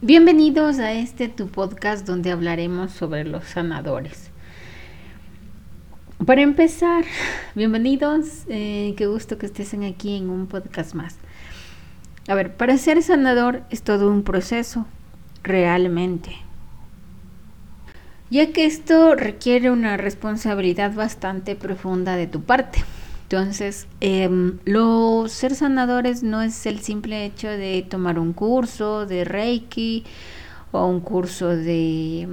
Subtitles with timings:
[0.00, 4.30] Bienvenidos a este tu podcast donde hablaremos sobre los sanadores.
[6.24, 7.04] Para empezar,
[7.56, 11.16] bienvenidos, eh, qué gusto que estés aquí en un podcast más.
[12.28, 14.86] A ver, para ser sanador es todo un proceso,
[15.42, 16.30] realmente.
[18.30, 22.84] Ya que esto requiere una responsabilidad bastante profunda de tu parte.
[23.30, 29.24] Entonces, em, los ser sanadores no es el simple hecho de tomar un curso de
[29.24, 30.04] Reiki
[30.72, 32.26] o un curso de,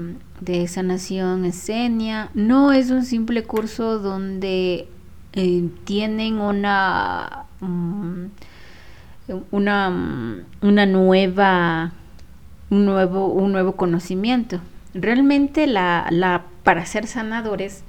[0.70, 2.30] sanación escenia.
[2.34, 4.88] No es un simple curso donde
[5.34, 8.28] eh, tienen una, mm,
[9.52, 11.92] una, mm, una nueva,
[12.70, 14.62] un nuevo, un nuevo conocimiento.
[14.94, 17.84] Realmente la, la, para ser sanadores,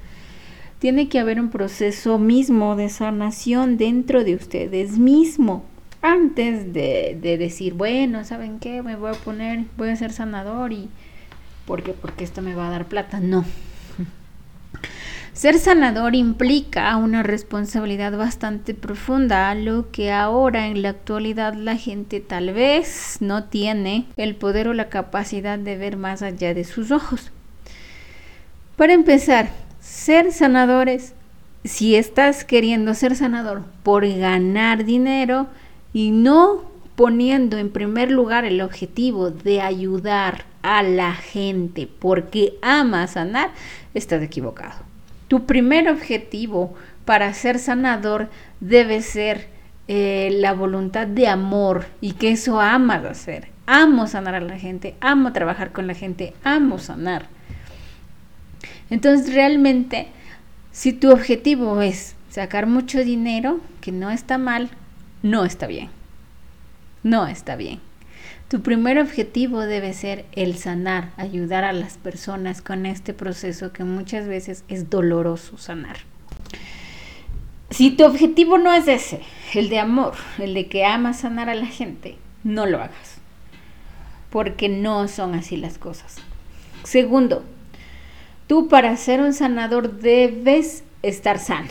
[0.78, 5.64] tiene que haber un proceso mismo de sanación dentro de ustedes mismo.
[6.02, 8.82] Antes de, decir, bueno, ¿saben qué?
[8.82, 10.88] Me voy a poner, voy a ser sanador y...
[11.66, 11.92] ¿Por qué?
[11.92, 13.18] Porque esto me va a dar plata.
[13.18, 13.44] No.
[15.32, 22.20] Ser sanador implica una responsabilidad bastante profunda, lo que ahora en la actualidad la gente
[22.20, 26.90] tal vez no tiene el poder o la capacidad de ver más allá de sus
[26.90, 27.32] ojos.
[28.76, 29.50] Para empezar,
[29.86, 31.14] ser sanadores,
[31.64, 35.46] si estás queriendo ser sanador por ganar dinero
[35.92, 36.62] y no
[36.96, 43.50] poniendo en primer lugar el objetivo de ayudar a la gente porque ama sanar,
[43.94, 44.74] estás equivocado.
[45.28, 48.28] Tu primer objetivo para ser sanador
[48.60, 49.48] debe ser
[49.86, 53.48] eh, la voluntad de amor y que eso amas hacer.
[53.66, 57.35] Amo sanar a la gente, amo trabajar con la gente, amo sanar.
[58.90, 60.08] Entonces realmente,
[60.72, 64.70] si tu objetivo es sacar mucho dinero, que no está mal,
[65.22, 65.90] no está bien.
[67.02, 67.80] No está bien.
[68.48, 73.82] Tu primer objetivo debe ser el sanar, ayudar a las personas con este proceso que
[73.82, 75.96] muchas veces es doloroso sanar.
[77.70, 79.20] Si tu objetivo no es ese,
[79.54, 83.18] el de amor, el de que amas sanar a la gente, no lo hagas.
[84.30, 86.16] Porque no son así las cosas.
[86.84, 87.44] Segundo,
[88.46, 91.70] Tú para ser un sanador debes estar sano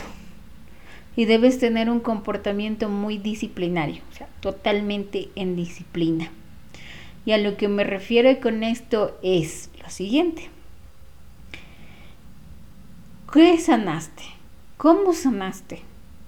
[1.16, 6.30] y debes tener un comportamiento muy disciplinario, o sea, totalmente en disciplina.
[7.24, 10.50] Y a lo que me refiero con esto es lo siguiente.
[13.32, 14.22] ¿Qué sanaste?
[14.76, 15.80] ¿Cómo sanaste?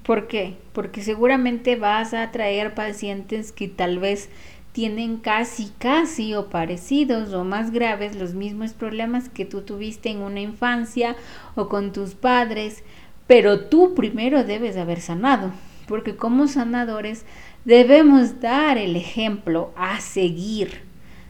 [0.02, 0.56] ¿Por qué?
[0.72, 4.30] Porque seguramente vas a traer pacientes que tal vez
[4.72, 10.18] tienen casi, casi o parecidos o más graves los mismos problemas que tú tuviste en
[10.18, 11.16] una infancia
[11.54, 12.84] o con tus padres,
[13.26, 15.52] pero tú primero debes haber sanado,
[15.86, 17.24] porque como sanadores
[17.64, 20.82] debemos dar el ejemplo a seguir.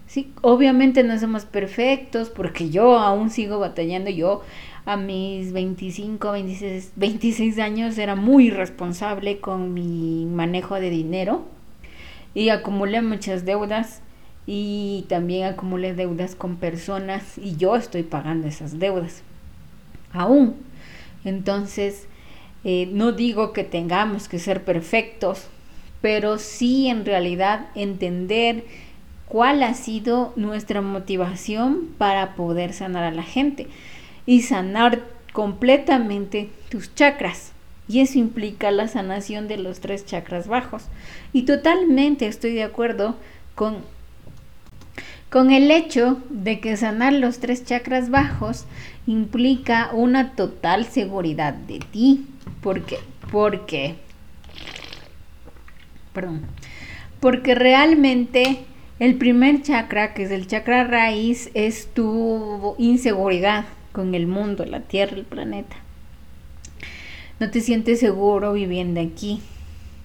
[0.06, 4.10] Sí, obviamente no somos perfectos porque yo aún sigo batallando.
[4.10, 4.43] Yo
[4.87, 11.57] a mis 25, 26, 26 años era muy responsable con mi manejo de dinero
[12.34, 14.03] y acumulé muchas deudas
[14.47, 19.22] y también acumulé deudas con personas y yo estoy pagando esas deudas
[20.12, 20.56] aún.
[21.25, 22.06] Entonces,
[22.65, 25.47] eh, no digo que tengamos que ser perfectos,
[26.00, 28.65] pero sí en realidad entender
[29.27, 33.66] cuál ha sido nuestra motivación para poder sanar a la gente
[34.27, 35.03] y sanar
[35.33, 37.53] completamente tus chakras
[37.88, 40.84] y eso implica la sanación de los tres chakras bajos.
[41.32, 43.16] Y totalmente estoy de acuerdo
[43.54, 43.78] con,
[45.31, 48.66] con el hecho de que sanar los tres chakras bajos
[49.06, 52.27] implica una total seguridad de ti.
[52.62, 52.98] ¿Por qué?
[53.32, 53.94] Porque,
[56.12, 56.43] perdón,
[57.21, 58.65] porque realmente
[58.98, 64.81] el primer chakra, que es el chakra raíz, es tu inseguridad con el mundo, la
[64.81, 65.77] tierra, el planeta
[67.41, 69.41] no te sientes seguro viviendo aquí.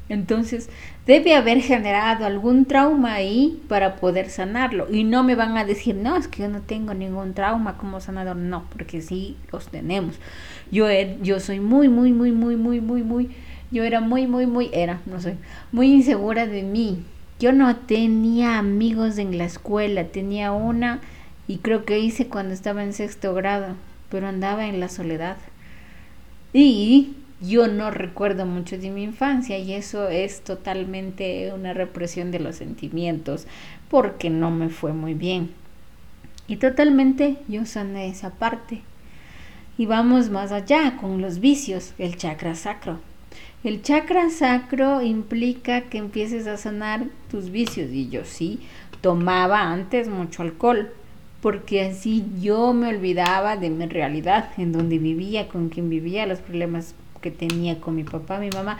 [0.09, 0.69] Entonces,
[1.07, 4.87] debe haber generado algún trauma ahí para poder sanarlo.
[4.93, 7.99] Y no me van a decir, no, es que yo no tengo ningún trauma como
[7.99, 8.35] sanador.
[8.35, 10.15] No, porque sí los tenemos.
[10.71, 10.87] Yo,
[11.21, 13.29] yo soy muy, muy, muy, muy, muy, muy, muy,
[13.71, 15.35] yo era muy, muy, muy, era, no sé,
[15.71, 17.03] muy insegura de mí.
[17.39, 20.99] Yo no tenía amigos en la escuela, tenía una
[21.47, 23.75] y creo que hice cuando estaba en sexto grado,
[24.09, 25.37] pero andaba en la soledad.
[26.53, 32.39] Y yo no recuerdo mucho de mi infancia y eso es totalmente una represión de
[32.39, 33.47] los sentimientos
[33.89, 35.51] porque no me fue muy bien.
[36.47, 38.81] Y totalmente yo sané esa parte.
[39.77, 42.99] Y vamos más allá con los vicios, el chakra sacro.
[43.63, 48.59] El chakra sacro implica que empieces a sanar tus vicios y yo sí,
[49.01, 50.91] tomaba antes mucho alcohol,
[51.41, 56.39] porque así yo me olvidaba de mi realidad, en donde vivía, con quien vivía, los
[56.39, 56.93] problemas
[57.23, 58.77] que tenía con mi papá, mi mamá.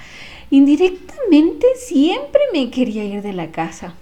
[0.51, 3.95] Indirectamente siempre me quería ir de la casa.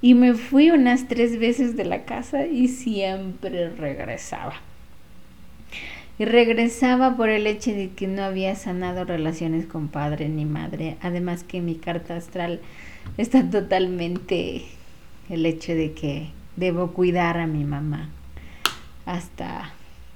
[0.00, 4.54] Y me fui unas tres veces de la casa y siempre regresaba.
[6.18, 10.96] Y regresaba por el hecho de que no había sanado relaciones con padre ni madre.
[11.02, 12.60] Además que mi carta astral
[13.18, 14.62] está totalmente
[15.28, 18.10] el hecho de que debo cuidar a mi mamá
[19.06, 19.72] hasta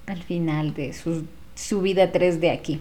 [0.06, 2.80] al final de su, su vida 3 de aquí.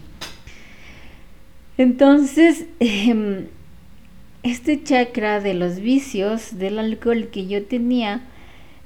[1.76, 3.46] Entonces, em,
[4.44, 8.22] este chakra de los vicios del alcohol que yo tenía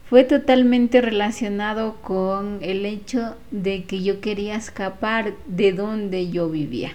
[0.08, 6.92] fue totalmente relacionado con el hecho de que yo quería escapar de donde yo vivía,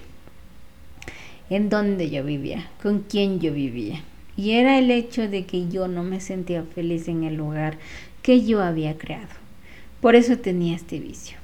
[1.52, 4.02] en donde yo vivía, con quién yo vivía.
[4.36, 7.78] Y era el hecho de que yo no me sentía feliz en el lugar
[8.24, 9.36] que yo había creado.
[10.02, 11.38] Por eso tenía este vicio.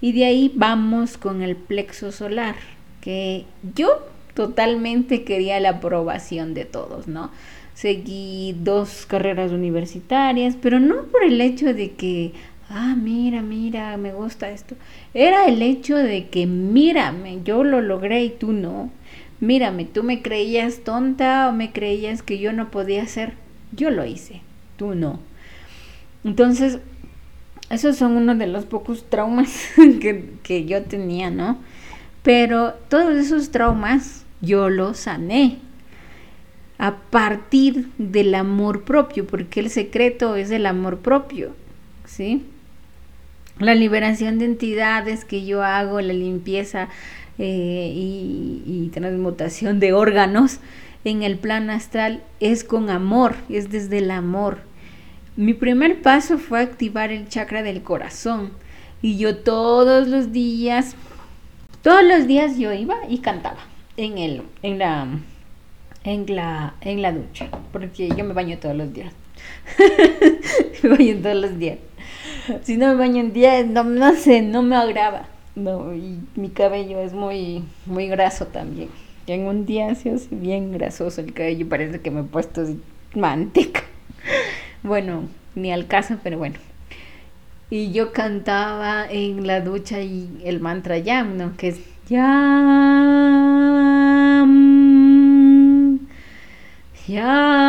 [0.00, 2.56] Y de ahí vamos con el plexo solar,
[3.00, 3.44] que
[3.74, 3.88] yo
[4.34, 7.30] totalmente quería la aprobación de todos, ¿no?
[7.74, 12.32] Seguí dos carreras universitarias, pero no por el hecho de que,
[12.68, 14.76] ah, mira, mira, me gusta esto.
[15.14, 18.90] Era el hecho de que, mírame, yo lo logré y tú no.
[19.40, 23.32] Mírame, tú me creías tonta o me creías que yo no podía hacer.
[23.72, 24.42] Yo lo hice,
[24.76, 25.20] tú no.
[26.22, 26.80] Entonces,
[27.70, 29.70] esos son uno de los pocos traumas
[30.00, 31.58] que, que yo tenía, ¿no?
[32.22, 35.58] Pero todos esos traumas yo los sané
[36.78, 41.54] a partir del amor propio, porque el secreto es el amor propio,
[42.06, 42.44] ¿sí?
[43.58, 46.88] La liberación de entidades que yo hago, la limpieza
[47.38, 50.60] eh, y, y transmutación de órganos
[51.04, 54.60] en el plano astral es con amor, es desde el amor.
[55.36, 58.52] Mi primer paso fue activar el chakra del corazón
[59.02, 60.96] y yo todos los días
[61.82, 63.58] todos los días yo iba y cantaba
[63.96, 65.06] en el, en la,
[66.04, 69.12] en la, en la ducha, porque yo me baño todos los días.
[70.82, 71.78] me baño todos los días.
[72.62, 75.28] Si no me baño un día, no, no sé, no me agrava.
[75.54, 78.88] No, y mi cabello es muy, muy graso también.
[79.26, 82.62] en un día se hace bien grasoso el cabello, parece que me he puesto
[83.14, 83.82] manteca.
[84.82, 85.24] Bueno,
[85.54, 86.56] ni al caso, pero bueno
[87.70, 91.56] y yo cantaba en la ducha y el mantra Yam, ¿no?
[91.56, 92.50] Que es Yam,
[97.06, 97.60] Yam,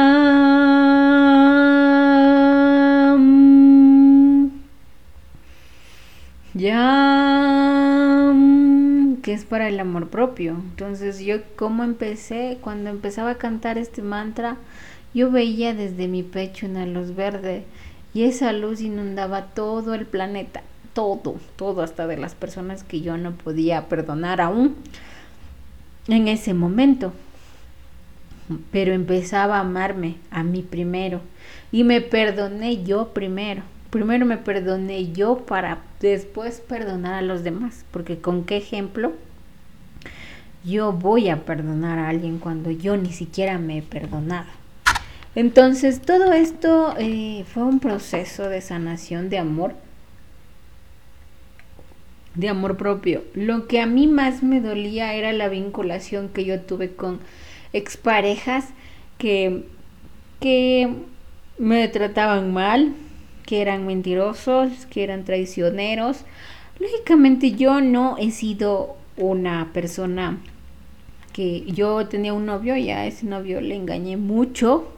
[6.56, 7.62] Yam,
[9.22, 10.54] que es para el amor propio.
[10.54, 14.58] Entonces yo cómo empecé, cuando empezaba a cantar este mantra,
[15.14, 17.66] yo veía desde mi pecho una luz verde
[18.14, 20.64] y esa luz inundaba todo el planeta,
[20.94, 24.76] todo, todo, hasta de las personas que yo no podía perdonar aún
[26.08, 27.14] en ese momento.
[28.72, 31.22] Pero empezaba a amarme a mí primero
[31.72, 33.64] y me perdoné yo primero.
[33.90, 39.14] Primero me perdoné yo para después perdonar a los demás, porque con qué ejemplo
[40.64, 44.61] yo voy a perdonar a alguien cuando yo ni siquiera me he perdonado.
[45.36, 49.74] Entonces, todo esto eh, fue un proceso de sanación de amor,
[52.36, 53.24] de amor propio.
[53.34, 57.20] Lo que a mí más me dolía era la vinculación que yo tuve con
[57.72, 58.66] exparejas
[59.18, 59.64] que,
[60.42, 60.96] que
[61.58, 62.94] me trataban mal,
[63.46, 66.26] que eran mentirosos, que eran traicioneros.
[66.78, 70.40] Lógicamente yo no he sido una persona
[71.32, 74.92] que yo tenía un novio y a ese novio le engañé mucho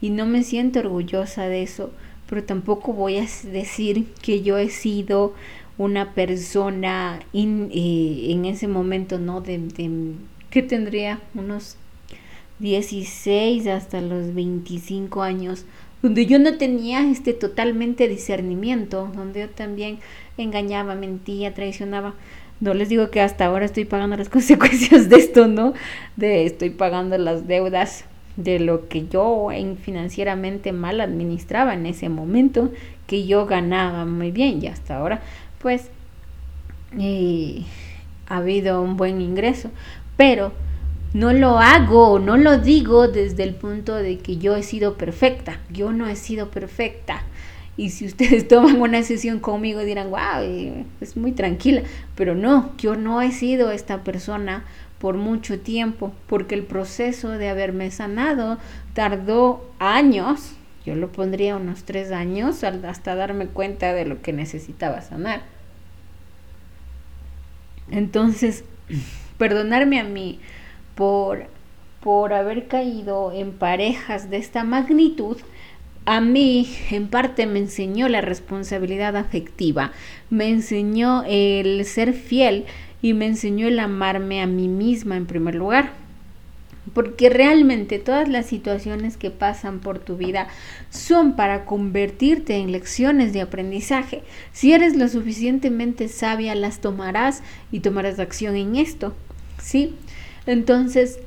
[0.00, 1.90] y no me siento orgullosa de eso,
[2.28, 5.34] pero tampoco voy a decir que yo he sido
[5.78, 9.40] una persona eh, en ese momento, ¿no?
[9.40, 9.60] De,
[10.50, 11.76] que tendría unos
[12.58, 15.64] 16 hasta los 25 años,
[16.02, 19.98] donde yo no tenía este totalmente discernimiento, donde yo también
[20.36, 22.14] engañaba, mentía, traicionaba.
[22.60, 25.74] No les digo que hasta ahora estoy pagando las consecuencias de esto, ¿no?
[26.16, 28.04] De estoy pagando las deudas
[28.38, 32.70] de lo que yo en financieramente mal administraba en ese momento,
[33.08, 35.20] que yo ganaba muy bien y hasta ahora
[35.58, 35.90] pues
[36.98, 37.64] eh,
[38.28, 39.70] ha habido un buen ingreso,
[40.16, 40.52] pero
[41.14, 45.58] no lo hago, no lo digo desde el punto de que yo he sido perfecta,
[45.72, 47.24] yo no he sido perfecta.
[47.76, 51.82] Y si ustedes toman una sesión conmigo dirán, wow, eh, es muy tranquila,
[52.14, 54.64] pero no, yo no he sido esta persona
[54.98, 58.58] por mucho tiempo, porque el proceso de haberme sanado
[58.94, 65.00] tardó años, yo lo pondría unos tres años hasta darme cuenta de lo que necesitaba
[65.02, 65.42] sanar.
[67.90, 68.64] Entonces,
[69.38, 70.40] perdonarme a mí
[70.94, 71.46] por,
[72.00, 75.36] por haber caído en parejas de esta magnitud,
[76.08, 79.92] a mí en parte me enseñó la responsabilidad afectiva,
[80.30, 82.64] me enseñó el ser fiel
[83.02, 85.92] y me enseñó el amarme a mí misma en primer lugar.
[86.94, 90.48] Porque realmente todas las situaciones que pasan por tu vida
[90.90, 94.22] son para convertirte en lecciones de aprendizaje.
[94.52, 99.14] Si eres lo suficientemente sabia, las tomarás y tomarás acción en esto.
[99.60, 99.94] ¿Sí?
[100.46, 101.18] Entonces,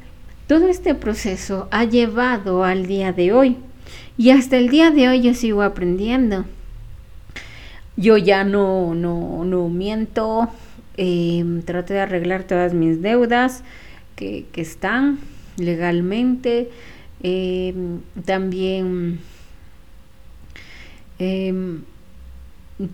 [0.47, 3.57] todo este proceso ha llevado al día de hoy.
[4.17, 6.45] Y hasta el día de hoy yo sigo aprendiendo.
[7.97, 10.49] Yo ya no, no, no miento,
[10.97, 13.63] eh, traté de arreglar todas mis deudas
[14.15, 15.19] que, están
[15.57, 16.69] legalmente.
[17.23, 19.19] Em, también
[21.19, 21.83] em,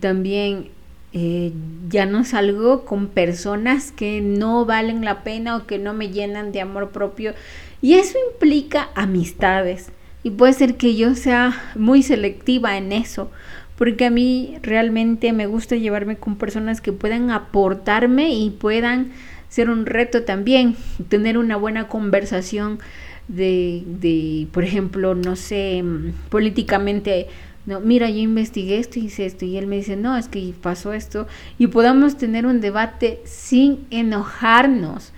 [0.00, 0.68] también
[1.14, 1.52] eh,
[1.88, 6.52] ya no salgo con personas que no valen la pena o que no me llenan
[6.52, 7.34] de amor propio.
[7.80, 9.90] Y eso implica amistades.
[10.22, 13.30] Y puede ser que yo sea muy selectiva en eso
[13.78, 19.12] porque a mí realmente me gusta llevarme con personas que puedan aportarme y puedan
[19.48, 20.76] ser un reto también,
[21.08, 22.80] tener una buena conversación
[23.28, 25.84] de, de por ejemplo, no sé,
[26.28, 27.28] políticamente,
[27.66, 30.52] no, mira, yo investigué esto y hice esto, y él me dice, no, es que
[30.60, 35.12] pasó esto, y podamos tener un debate sin enojarnos.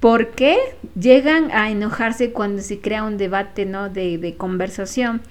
[0.00, 0.58] ¿Por qué
[1.00, 3.88] llegan a enojarse cuando se crea un debate ¿no?
[3.88, 5.22] de, de conversación?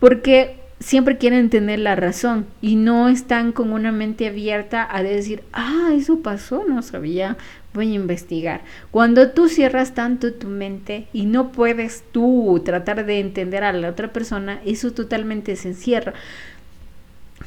[0.00, 5.42] Porque siempre quieren tener la razón y no están con una mente abierta a decir,
[5.52, 7.36] ah, eso pasó, no sabía,
[7.72, 8.62] voy a investigar.
[8.90, 13.88] Cuando tú cierras tanto tu mente y no puedes tú tratar de entender a la
[13.88, 16.14] otra persona, eso totalmente se cierra.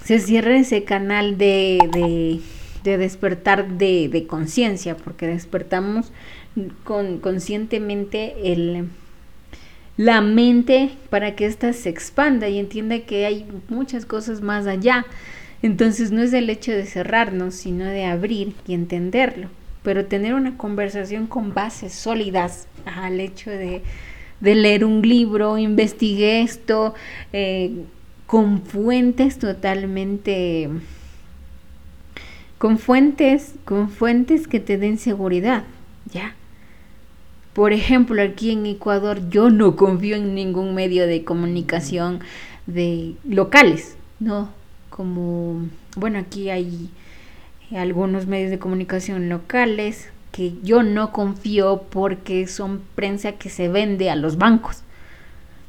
[0.03, 2.39] Se cierra ese canal de, de,
[2.83, 6.11] de despertar de, de conciencia, porque despertamos
[6.83, 8.87] con, conscientemente el
[9.97, 15.05] la mente para que ésta se expanda y entienda que hay muchas cosas más allá.
[15.61, 19.47] Entonces no es el hecho de cerrarnos, sino de abrir y entenderlo.
[19.83, 23.81] Pero tener una conversación con bases sólidas al hecho de,
[24.41, 26.93] leer un libro, investigué esto,
[27.33, 27.71] eh,
[28.27, 30.69] con fuentes totalmente,
[32.57, 35.63] con fuentes, con fuentes que te den seguridad,
[36.11, 36.35] ¿ya?
[37.55, 42.19] Por ejemplo, aquí en Ecuador yo no confío en ningún medio de comunicación
[42.65, 44.49] de locales, ¿no?
[44.89, 45.61] Como,
[45.95, 46.89] bueno, aquí hay
[47.73, 54.09] algunos medios de comunicación locales que yo no confío porque son prensa que se vende
[54.09, 54.83] a los bancos.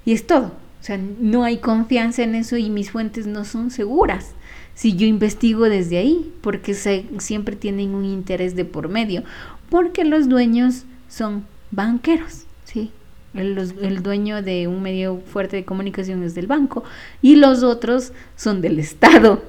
[0.05, 0.47] Y es todo.
[0.81, 4.33] O sea, no hay confianza en eso y mis fuentes no son seguras.
[4.75, 9.23] Si yo investigo desde ahí, porque siempre tienen un interés de por medio,
[9.71, 12.91] porque los dueños son banqueros, ¿sí?
[13.35, 16.85] El, el, dueño de un medio fuerte de comunicación es del banco
[17.21, 19.43] y los otros son del Estado,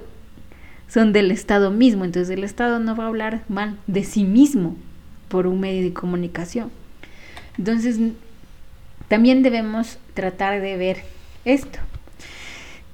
[0.90, 2.04] son del Estado mismo.
[2.04, 4.76] Entonces el Estado no va a hablar mal de sí mismo
[5.30, 6.70] por un medio de comunicación.
[7.58, 7.98] Entonces
[9.08, 11.04] también debemos tratar de ver
[11.46, 11.80] esto.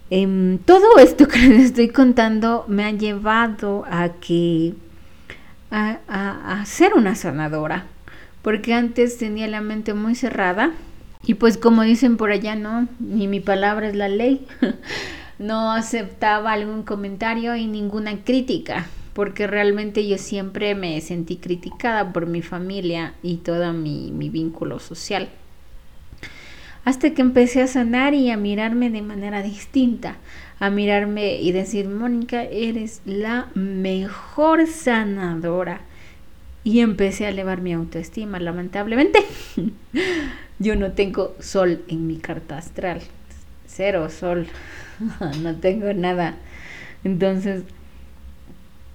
[0.09, 4.75] Em, todo esto que les estoy contando me ha llevado a que
[5.71, 7.87] a, a ser una sanadora,
[8.43, 10.73] porque antes tenía la mente muy cerrada
[11.25, 14.45] y pues como dicen por allá, no, ni mi palabra es la ley,
[15.39, 22.27] no aceptaba algún comentario y ninguna crítica, porque realmente yo siempre me sentí criticada por
[22.27, 25.29] mi familia y todo mi, mi vínculo social.
[26.83, 30.17] Hasta que empecé a sanar y a mirarme de manera distinta,
[30.59, 35.79] a mirarme y decir, Mónica, eres la mejor sanadora
[36.63, 39.19] y empecé a elevar mi autoestima, lamentablemente.
[40.59, 43.01] Yo no tengo sol en mi carta astral,
[43.67, 44.47] cero sol,
[45.41, 46.37] no tengo nada.
[47.03, 47.63] Entonces,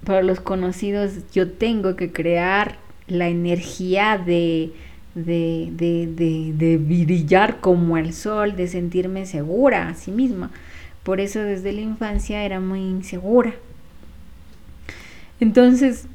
[0.05, 4.73] para los conocidos, yo tengo que crear la energía de,
[5.15, 10.51] de, de, de, brillar como el sol, de sentirme segura a sí misma.
[11.03, 13.55] Por eso desde la infancia era muy insegura.
[15.41, 16.07] Entonces,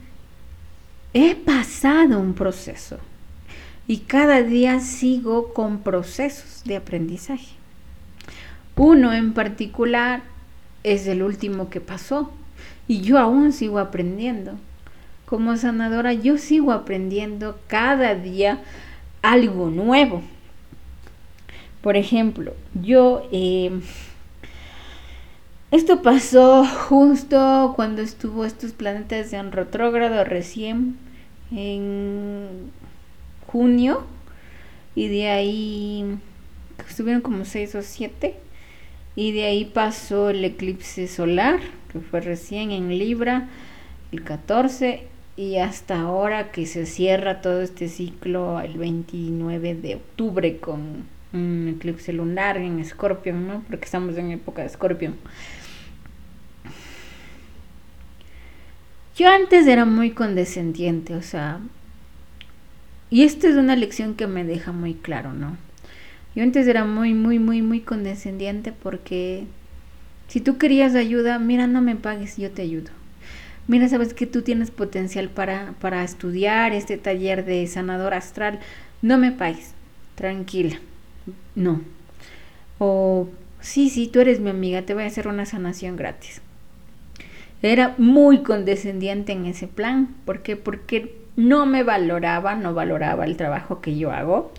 [1.14, 2.98] he pasado un proceso
[3.88, 7.56] y cada día sigo con procesos de aprendizaje.
[8.76, 10.24] Uno en particular
[10.84, 12.32] es el último que pasó
[12.88, 14.58] y yo aún sigo aprendiendo.
[15.26, 18.62] como sanadora yo sigo aprendiendo cada día
[19.22, 20.22] algo nuevo.
[21.82, 23.28] Por ejemplo, yo...
[23.32, 23.82] Eh,
[25.74, 30.98] esto pasó justo cuando estuvo estos planetas en retrógrado recién
[31.52, 32.72] en
[33.48, 34.06] junio
[34.94, 36.20] y de ahí
[36.88, 38.36] estuvieron como seis o siete
[39.16, 41.60] y de ahí pasó el eclipse solar
[41.92, 43.50] que fue recién en Libra
[44.12, 50.58] el 14 y hasta ahora que se cierra todo este ciclo el 29 de octubre
[50.58, 53.64] con un eclipse lunar en Escorpio, ¿no?
[53.68, 55.14] Porque estamos en época de Escorpio.
[59.16, 61.60] Yo antes era muy condescendiente, o sea,
[63.12, 65.56] y esta es una lección que me deja muy claro, ¿no?
[66.36, 69.46] Yo antes era muy, muy, muy, muy condescendiente porque
[70.28, 72.90] si tú querías ayuda, mira, no me pagues, yo te ayudo.
[73.68, 78.60] Mira, sabes que tú tienes potencial para, para estudiar este taller de sanador astral,
[79.04, 79.76] no me pagues,
[80.16, 80.80] tranquila,
[81.54, 81.82] no.
[82.80, 83.30] O
[83.62, 86.42] sí, sí, tú eres mi amiga, te voy a hacer una sanación gratis.
[87.64, 90.14] Era muy condescendiente en ese plan.
[90.26, 90.58] ¿Por qué?
[90.58, 94.52] Porque no me valoraba, no valoraba el trabajo que yo hago.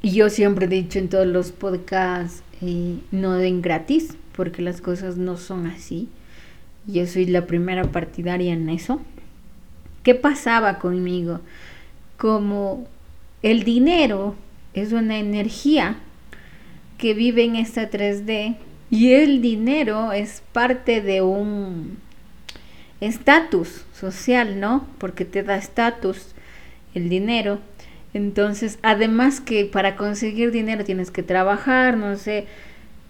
[0.00, 4.80] Y yo siempre he dicho en todos los podcasts, eh, no den gratis, porque las
[4.80, 6.08] cosas no son así.
[6.86, 9.02] Yo soy la primera partidaria en eso.
[10.02, 11.40] ¿Qué pasaba conmigo?
[12.16, 12.86] Como
[13.42, 14.34] el dinero
[14.72, 15.96] es una energía
[16.96, 18.56] que vive en esta 3D
[18.90, 21.98] y el dinero es parte de un
[23.00, 24.86] estatus social, ¿no?
[24.98, 26.34] Porque te da estatus
[26.94, 27.58] el dinero.
[28.12, 32.46] Entonces, además que para conseguir dinero tienes que trabajar, no sé,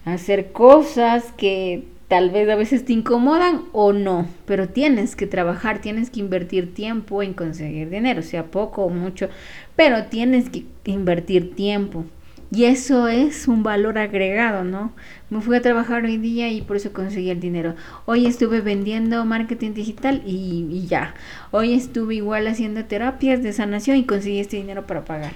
[0.05, 5.81] hacer cosas que tal vez a veces te incomodan o no, pero tienes que trabajar,
[5.81, 9.29] tienes que invertir tiempo en conseguir dinero, sea poco o mucho,
[9.77, 12.05] pero tienes que invertir tiempo.
[12.53, 14.93] Y eso es un valor agregado, ¿no?
[15.31, 17.77] Me fui a trabajar hoy día y por eso conseguí el dinero.
[18.07, 21.15] Hoy estuve vendiendo marketing digital y, ya.
[21.53, 25.35] Hoy estuve igual haciendo terapias de sanación y conseguí este dinero para pagar.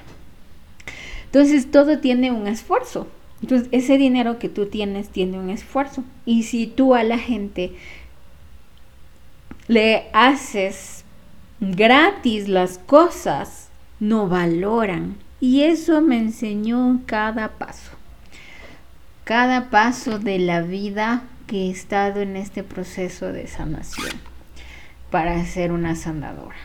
[1.26, 3.06] Entonces todo tiene un esfuerzo.
[3.42, 6.02] Entonces ese dinero que tú tienes tiene un esfuerzo.
[6.26, 7.74] Y si tú a la gente
[9.68, 11.04] le haces
[11.60, 13.68] gratis las cosas,
[14.00, 17.90] no valoran y eso me enseñó cada paso,
[19.24, 24.08] cada paso de la vida que he estado en este proceso de sanación
[25.10, 26.56] para ser una sanadora.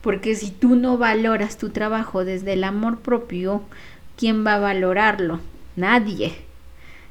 [0.00, 3.62] Porque si tú no valoras tu trabajo desde el amor propio,
[4.16, 5.40] ¿quién va a valorarlo?
[5.74, 6.36] Nadie.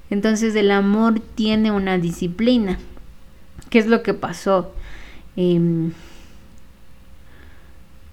[0.10, 2.80] Entonces el amor tiene una disciplina.
[3.70, 4.74] ¿Qué es lo que pasó?
[5.36, 5.92] Em,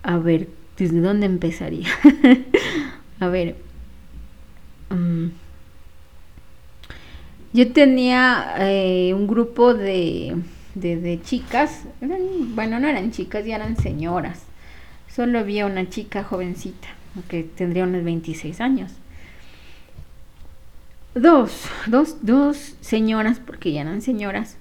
[0.03, 1.89] a ver, ¿desde dónde empezaría?
[3.21, 3.57] A ver.
[4.91, 5.29] Mm,
[7.53, 10.37] yo tenía eh, un grupo de,
[10.75, 11.85] de, chicas.
[12.01, 14.43] bueno, no eran chicas, ya eran señoras.
[15.09, 16.89] Solo había una chica jovencita,
[17.29, 18.93] que tendría unos 26 años.
[21.15, 24.57] Dos, dos, dos señoras, porque ya eran señoras,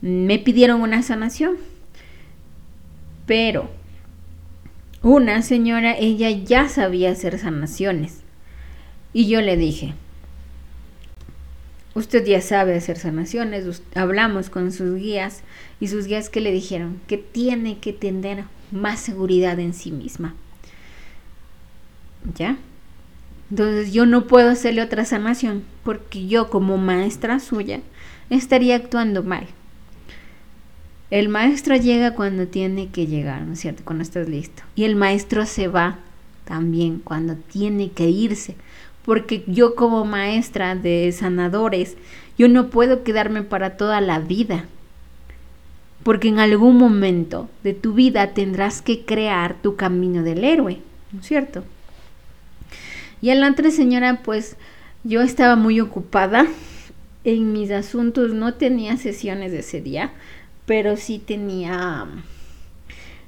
[0.00, 1.56] me pidieron una sanación.
[3.26, 3.68] Pero
[5.02, 8.22] una señora, ella ya sabía hacer sanaciones.
[9.12, 9.94] Y yo le dije,
[11.94, 15.42] usted ya sabe hacer sanaciones, hablamos con sus guías
[15.80, 20.34] y sus guías que le dijeron que tiene que tener más seguridad en sí misma.
[22.36, 22.58] ¿Ya?
[23.50, 27.80] Entonces yo no puedo hacerle otra sanación porque yo como maestra suya
[28.30, 29.46] estaría actuando mal.
[31.10, 33.82] El maestro llega cuando tiene que llegar, ¿no es cierto?
[33.84, 34.62] Cuando estás listo.
[34.76, 35.98] Y el maestro se va
[36.44, 38.56] también cuando tiene que irse.
[39.06, 41.96] Porque yo como maestra de sanadores,
[42.36, 44.66] yo no puedo quedarme para toda la vida.
[46.02, 50.80] Porque en algún momento de tu vida tendrás que crear tu camino del héroe,
[51.12, 51.64] ¿no es cierto?
[53.22, 54.56] Y en la otra señora, pues
[55.04, 56.46] yo estaba muy ocupada
[57.24, 60.12] en mis asuntos, no tenía sesiones ese día
[60.68, 62.06] pero sí tenía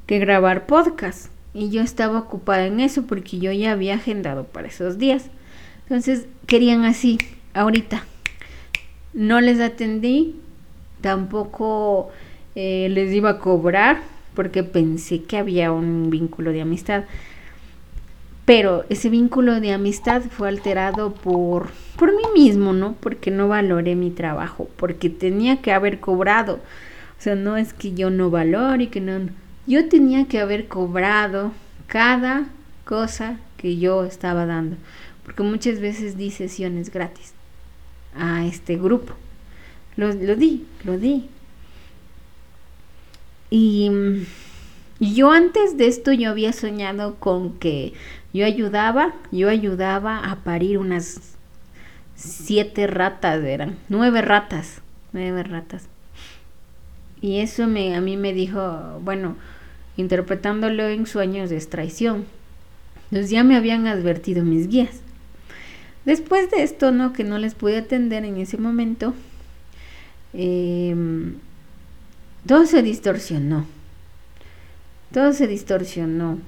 [0.05, 4.69] que grabar podcast y yo estaba ocupada en eso porque yo ya había agendado para
[4.69, 5.31] esos días.
[5.85, 7.17] Entonces querían así,
[7.55, 8.05] ahorita.
[9.15, 10.37] No les atendí,
[11.01, 12.11] tampoco
[12.55, 14.03] eh, les iba a cobrar
[14.35, 17.05] porque pensé que había un vínculo de amistad.
[18.45, 22.97] Pero ese vínculo de amistad fue alterado por, por mí mismo, ¿no?
[23.01, 26.61] Porque no valoré mi trabajo, porque tenía que haber cobrado
[27.21, 29.29] o sea, no es que yo no valore y que no...
[29.67, 31.53] yo tenía que haber cobrado
[31.87, 32.47] cada
[32.87, 34.79] cosa que yo estaba dando,
[35.23, 37.35] porque muchas veces di sesiones gratis
[38.17, 39.13] a este grupo.
[39.97, 41.29] Lo, lo di, lo di.
[43.51, 43.91] Y,
[44.99, 47.93] y yo antes de esto yo había soñado con que
[48.33, 51.37] yo ayudaba, yo ayudaba a parir unas
[52.15, 54.81] siete ratas, eran nueve ratas,
[55.13, 55.87] nueve ratas.
[57.21, 59.37] Y eso me, a mí me dijo, bueno,
[59.97, 62.25] interpretándolo en sueños de traición.
[63.11, 65.01] Entonces ya me habían advertido mis guías.
[66.05, 67.13] Después de esto, ¿no?
[67.13, 69.15] Que no les pude atender en ese momento,
[70.33, 71.35] em,
[72.47, 73.67] todo se distorsionó.
[75.13, 76.39] Todo se distorsionó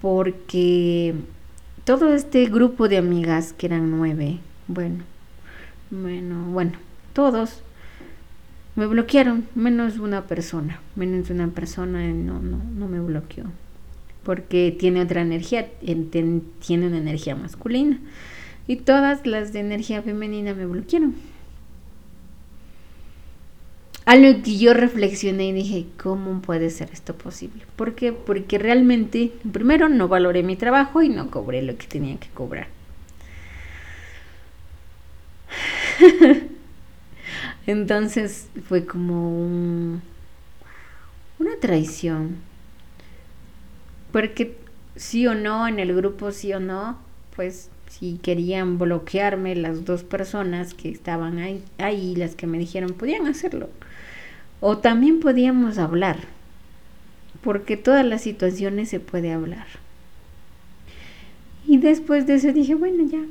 [0.00, 1.14] porque
[1.84, 5.02] todo este grupo de amigas, que eran nueve, bueno,
[5.90, 6.72] bueno, bueno,
[7.12, 7.63] todos
[8.76, 13.44] me bloquearon, menos una persona, menos una persona no, no, no me bloqueó,
[14.24, 18.00] porque tiene otra energía, tiene una energía masculina,
[18.66, 21.14] y todas las de energía femenina me bloquearon.
[24.06, 27.64] A lo que yo reflexioné y dije, ¿cómo puede ser esto posible?
[27.76, 32.68] Porque realmente, primero, no valoré mi trabajo y no cobré lo que tenía que cobrar.
[37.66, 40.00] Entonces fue como
[41.38, 42.36] una traición.
[44.12, 44.56] Porque
[44.96, 46.98] sí o no, en el grupo sí o no,
[47.34, 52.92] pues si querían bloquearme las dos personas que estaban ahí, ahí, las que me dijeron,
[52.92, 53.70] podían hacerlo.
[54.60, 56.18] O también podíamos hablar,
[57.42, 59.66] porque todas las situaciones se puede hablar.
[61.66, 63.22] Y después de eso dije, bueno, ya,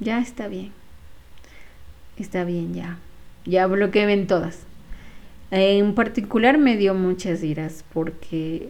[0.00, 0.72] ya está bien.
[2.16, 2.98] Está bien, ya.
[3.48, 4.60] Ya bloqueé en todas.
[5.50, 8.68] En particular me dio muchas iras porque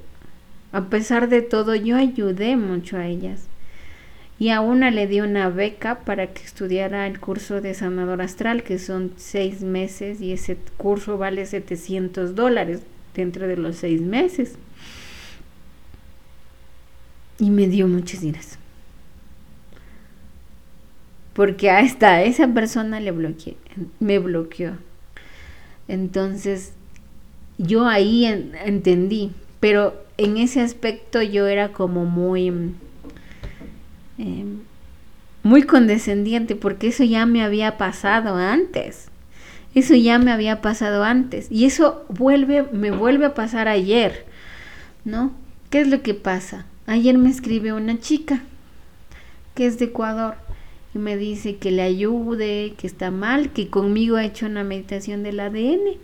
[0.71, 3.49] a pesar de todo yo ayudé mucho a ellas.
[4.39, 8.63] Y a una le di una beca para que estudiara el curso de sanador astral,
[8.63, 12.83] que son seis meses y ese curso vale 700 dólares
[13.17, 14.55] dentro de los seis meses.
[17.41, 18.59] Y me dio muchas iras
[21.39, 23.57] porque hasta esa persona le bloqueé,
[24.01, 24.73] me bloqueó.
[25.87, 26.73] Entonces,
[27.59, 32.75] yo ahí entendí, pero en ese aspecto yo era como muy, em,
[35.45, 39.07] muy condescendiente, porque eso ya me había pasado antes.
[39.77, 41.47] Eso ya me había pasado antes.
[41.53, 44.27] Y eso vuelve, me vuelve a pasar ayer,
[45.05, 45.31] ¿no?
[45.71, 46.67] ¿Qué es lo que pasa?
[46.89, 48.41] Ayer me escribe una chica
[49.55, 50.48] que es de Ecuador
[50.95, 55.23] y me dice que le ayude, que está mal, que conmigo ha hecho una meditación
[55.23, 55.99] del ADN.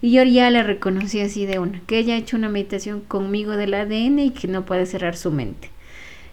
[0.00, 3.56] Y yo ya le reconocí así de una, que ella ha hecho una meditación conmigo
[3.56, 5.70] del ADN y que no puede cerrar su mente.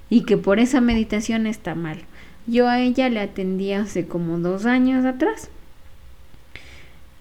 [0.09, 1.97] Y que por esa meditación está mal.
[2.45, 5.49] Yo a ella le atendí hace como dos años atrás.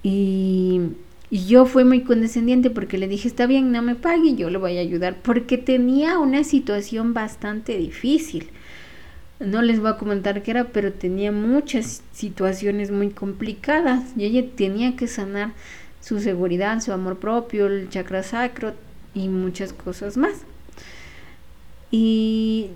[0.02, 0.82] Y,
[1.30, 4.58] y yo fui muy condescendiente porque le dije, está bien, no me pague, yo le
[4.58, 5.16] voy a ayudar.
[5.22, 8.50] Porque tenía una situación bastante difícil
[9.44, 14.44] no les voy a comentar qué era, pero tenía muchas situaciones muy complicadas y ella
[14.56, 15.52] tenía que sanar
[16.00, 18.74] su seguridad, su amor propio, el chakra sacro
[19.14, 20.42] y muchas cosas más.
[21.90, 22.70] Y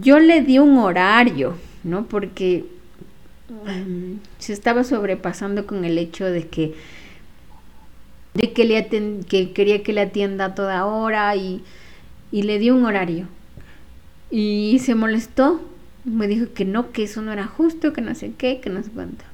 [0.00, 1.54] yo le di un horario,
[1.84, 2.06] ¿no?
[2.06, 2.64] Porque
[3.50, 6.74] um, se estaba sobrepasando con el hecho de que
[8.34, 8.88] de que le
[9.28, 11.62] que quería que le atienda toda hora y,
[12.30, 13.26] y le di un horario.
[14.30, 15.60] Y se molestó
[16.04, 18.82] me dijo que no, que eso no era justo, que no sé qué, que no
[18.82, 19.24] sé cuánto.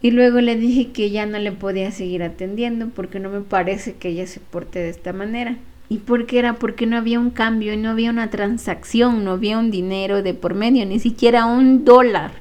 [0.00, 3.94] Y luego le dije que ya no le podía seguir atendiendo porque no me parece
[3.94, 5.56] que ella se porte de esta manera.
[5.88, 6.54] ¿Y por qué era?
[6.54, 10.34] Porque no había un cambio y no había una transacción, no había un dinero de
[10.34, 12.32] por medio, ni siquiera un dólar.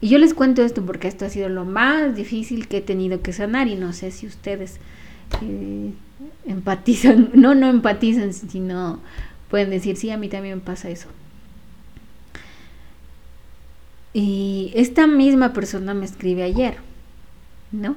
[0.00, 3.22] Y yo les cuento esto porque esto ha sido lo más difícil que he tenido
[3.22, 4.78] que sanar y no sé si ustedes
[5.40, 5.92] eh,
[6.46, 9.00] empatizan, no, no empatizan, sino
[9.54, 11.06] pueden decir, sí, a mí también pasa eso.
[14.12, 16.78] Y esta misma persona me escribe ayer,
[17.70, 17.94] ¿no?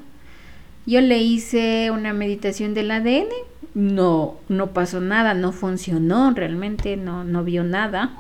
[0.85, 3.29] Yo le hice una meditación del ADN,
[3.73, 8.11] no, no pasó nada, no funcionó realmente, no, no vio nada,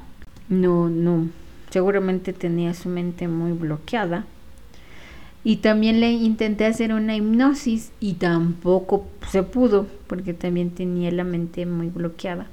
[0.49, 1.29] no, no,
[1.69, 4.25] seguramente tenía su mente muy bloqueada.
[5.43, 11.23] Y también le intenté hacer una hipnosis y tampoco se pudo porque también tenía la
[11.23, 12.47] mente muy bloqueada.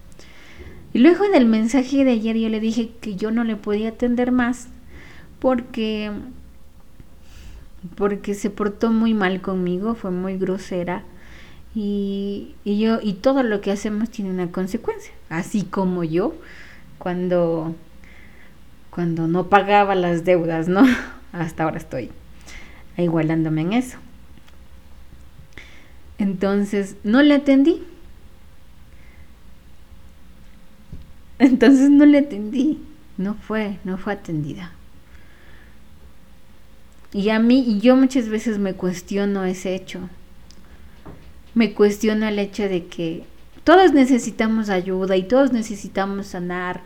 [0.95, 4.31] Y luego del mensaje de ayer yo le dije que yo no le podía atender
[4.31, 4.69] más
[5.41, 6.13] porque
[7.97, 11.03] porque se portó muy mal conmigo, fue muy grosera
[11.75, 16.35] y, y, yo y todo lo que hacemos tiene una consecuencia, así como yo
[16.99, 17.75] cuando
[18.91, 20.87] cuando no pagaba las deudas, ¿no?
[21.33, 22.11] Hasta ahora estoy
[22.97, 23.99] igualándome en eso.
[26.19, 27.83] Entonces no le atendí.
[31.39, 32.79] Entonces no le atendí.
[33.17, 34.73] No fue, no fue atendida.
[37.13, 40.01] Y a mí, y yo muchas veces me cuestiono ese hecho.
[41.55, 43.25] Me cuestiono el hecho de que
[43.63, 46.83] todos necesitamos ayuda y todos necesitamos sanar.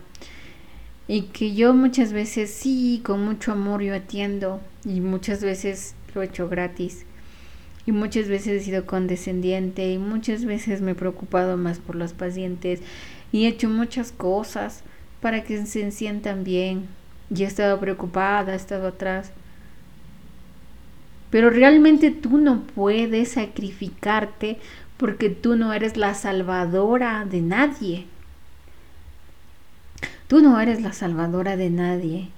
[1.07, 6.21] Y que yo muchas veces sí, con mucho amor yo atiendo y muchas veces lo
[6.21, 7.05] he hecho gratis.
[7.87, 12.13] Y muchas veces he sido condescendiente y muchas veces me he preocupado más por los
[12.13, 12.81] pacientes
[13.31, 14.83] y he hecho muchas cosas
[15.21, 16.87] para que se sientan bien.
[17.33, 19.31] Y he estado preocupada, he estado atrás.
[21.29, 24.57] Pero realmente tú no puedes sacrificarte
[24.97, 28.05] porque tú no eres la salvadora de nadie.
[30.27, 32.29] Tú no eres la salvadora de nadie.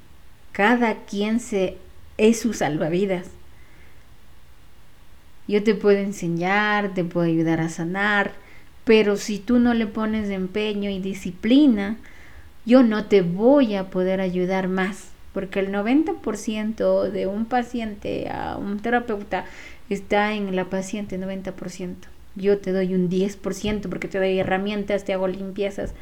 [0.51, 1.77] Cada quien se
[2.17, 3.27] es su salvavidas.
[5.47, 8.33] Yo te puedo enseñar, te puedo ayudar a sanar,
[8.83, 11.97] pero si tú no le pones empeño y disciplina,
[12.65, 18.57] yo no te voy a poder ayudar más, porque el 90% de un paciente a
[18.57, 19.45] un terapeuta
[19.89, 21.95] está en la paciente 90%.
[22.35, 25.93] Yo te doy un 10% porque te doy herramientas, te hago limpiezas,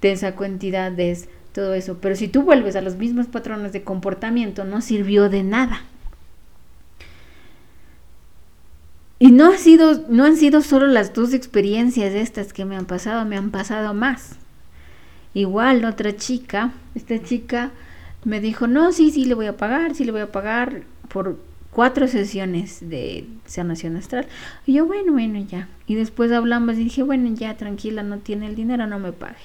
[0.00, 1.98] te saco entidades, todo eso.
[2.00, 5.84] Pero si tú vuelves a los mismos patrones de comportamiento, no sirvió de nada.
[9.22, 12.86] Y no, ha sido, no han sido solo las dos experiencias estas que me han
[12.86, 14.38] pasado, me han pasado más.
[15.34, 17.70] Igual otra chica, esta chica
[18.24, 21.38] me dijo, no, sí, sí, le voy a pagar, sí, le voy a pagar por
[21.70, 24.26] cuatro sesiones de sanación astral.
[24.64, 25.68] Y yo, bueno, bueno, ya.
[25.86, 29.36] Y después hablamos y dije, bueno, ya, tranquila, no tiene el dinero, no me pague.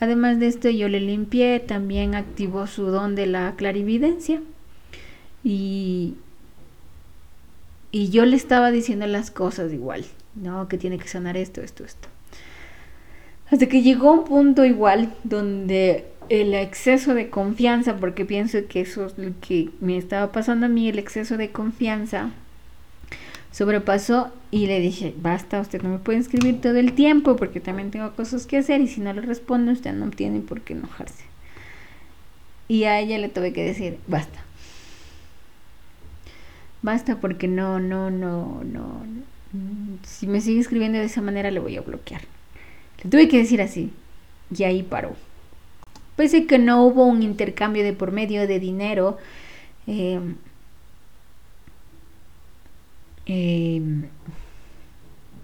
[0.00, 4.40] Además de esto, yo le limpié, también activó su don de la clarividencia.
[5.44, 6.14] Y,
[7.92, 10.68] y yo le estaba diciendo las cosas igual, ¿no?
[10.68, 12.08] Que tiene que sanar esto, esto, esto.
[13.50, 19.06] Hasta que llegó un punto igual donde el exceso de confianza, porque pienso que eso
[19.06, 22.30] es lo que me estaba pasando a mí, el exceso de confianza
[23.50, 27.90] sobrepasó y le dije, basta, usted no me puede escribir todo el tiempo porque también
[27.90, 31.24] tengo cosas que hacer y si no le respondo usted no tiene por qué enojarse.
[32.68, 34.38] Y a ella le tuve que decir, basta.
[36.82, 39.02] Basta porque no, no, no, no.
[40.04, 42.22] Si me sigue escribiendo de esa manera le voy a bloquear.
[43.02, 43.92] Le tuve que decir así.
[44.56, 45.14] Y ahí paró.
[46.16, 49.18] Pese que no hubo un intercambio de por medio de dinero,
[49.86, 50.20] eh,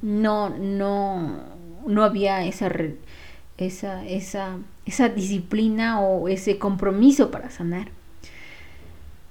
[0.03, 1.41] no, no,
[1.87, 2.71] no había esa,
[3.59, 7.89] esa, esa, esa disciplina o ese compromiso para sanar.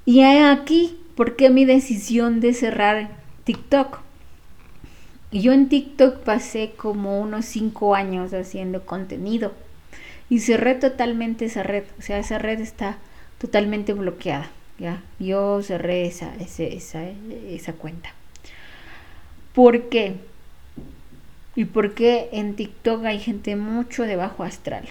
[0.06, 3.10] Y aquí, ¿por qué mi decisión de cerrar
[3.44, 4.00] TikTok?
[5.32, 9.54] Yo en TikTok pasé como unos cinco años haciendo contenido
[10.30, 11.84] y cerré totalmente esa red.
[12.00, 12.98] O sea, esa red está
[13.38, 14.50] totalmente bloqueada.
[14.78, 15.02] ¿ya?
[15.20, 18.14] Yo cerré esa, esa, esa cuenta.
[19.54, 20.16] ¿Por qué?
[21.56, 24.88] ¿Y por qué en TikTok hay gente mucho de bajo astral?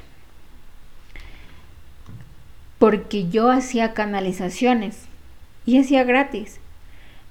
[2.78, 5.06] Porque yo hacía canalizaciones
[5.66, 6.61] y hacía gratis.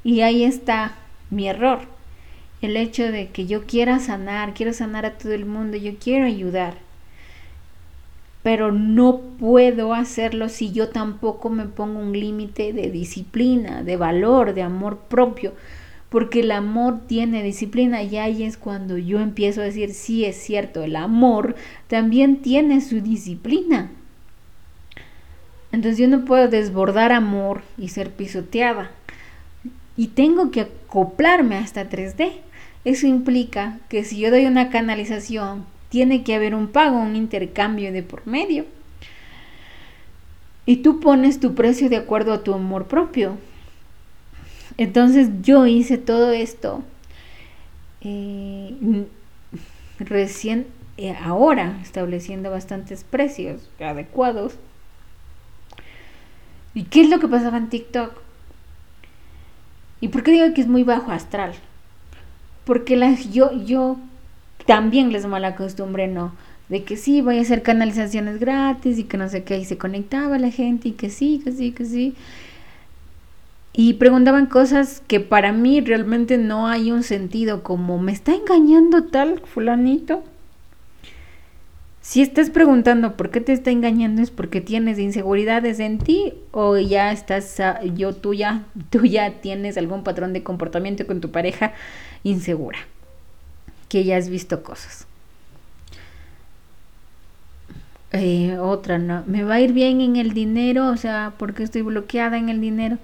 [0.04, 0.96] Y ahí está
[1.30, 1.94] mi error
[2.66, 6.26] el hecho de que yo quiera sanar, quiero sanar a todo el mundo, yo quiero
[6.26, 6.76] ayudar,
[8.42, 14.54] pero no puedo hacerlo si yo tampoco me pongo un límite de disciplina, de valor,
[14.54, 15.54] de amor propio,
[16.10, 20.38] porque el amor tiene disciplina y ahí es cuando yo empiezo a decir, sí es
[20.38, 21.56] cierto, el amor
[21.88, 23.92] también tiene su disciplina.
[25.74, 28.92] Entonces yo no puedo desbordar amor y ser pisoteada.
[29.98, 32.32] Y tengo que acoplarme hasta 3D.
[32.86, 37.92] Eso implica que si yo doy una canalización, tiene que haber un pago, un intercambio
[37.92, 38.66] de por medio.
[40.68, 43.38] Y tú pones tu precio de acuerdo a tu amor propio.
[44.78, 46.84] Entonces yo hice todo esto
[48.02, 48.76] eh,
[49.98, 54.60] recién eh, ahora, estableciendo bastantes precios adecuados.
[56.74, 58.12] ¿Y qué es lo que pasaba en TikTok?
[60.02, 61.54] ¿Y por qué digo que es muy bajo astral?
[62.66, 63.98] porque las, yo, yo
[64.66, 66.34] también les mala costumbre, ¿no?
[66.70, 69.78] De que sí, voy a hacer canalizaciones gratis y que no sé qué, y se
[69.78, 72.16] conectaba la gente y que sí, que sí, que sí.
[73.74, 79.06] y preguntaban cosas que para mí realmente no hay un sentido, como me está engañando
[79.06, 80.24] tal fulanito.
[82.04, 86.78] Si estás preguntando por qué te está engañando es porque tienes inseguridades en ti o
[86.78, 91.32] ya estás ah, yo tú ya tú ya tienes algún patrón de comportamiento con tu
[91.32, 91.72] pareja
[92.24, 92.80] insegura,
[93.88, 95.08] que ya has visto cosas.
[98.12, 101.84] Eh, otra, no, me va a ir bien en el dinero, o sea, porque estoy
[101.84, 102.98] bloqueada en el dinero.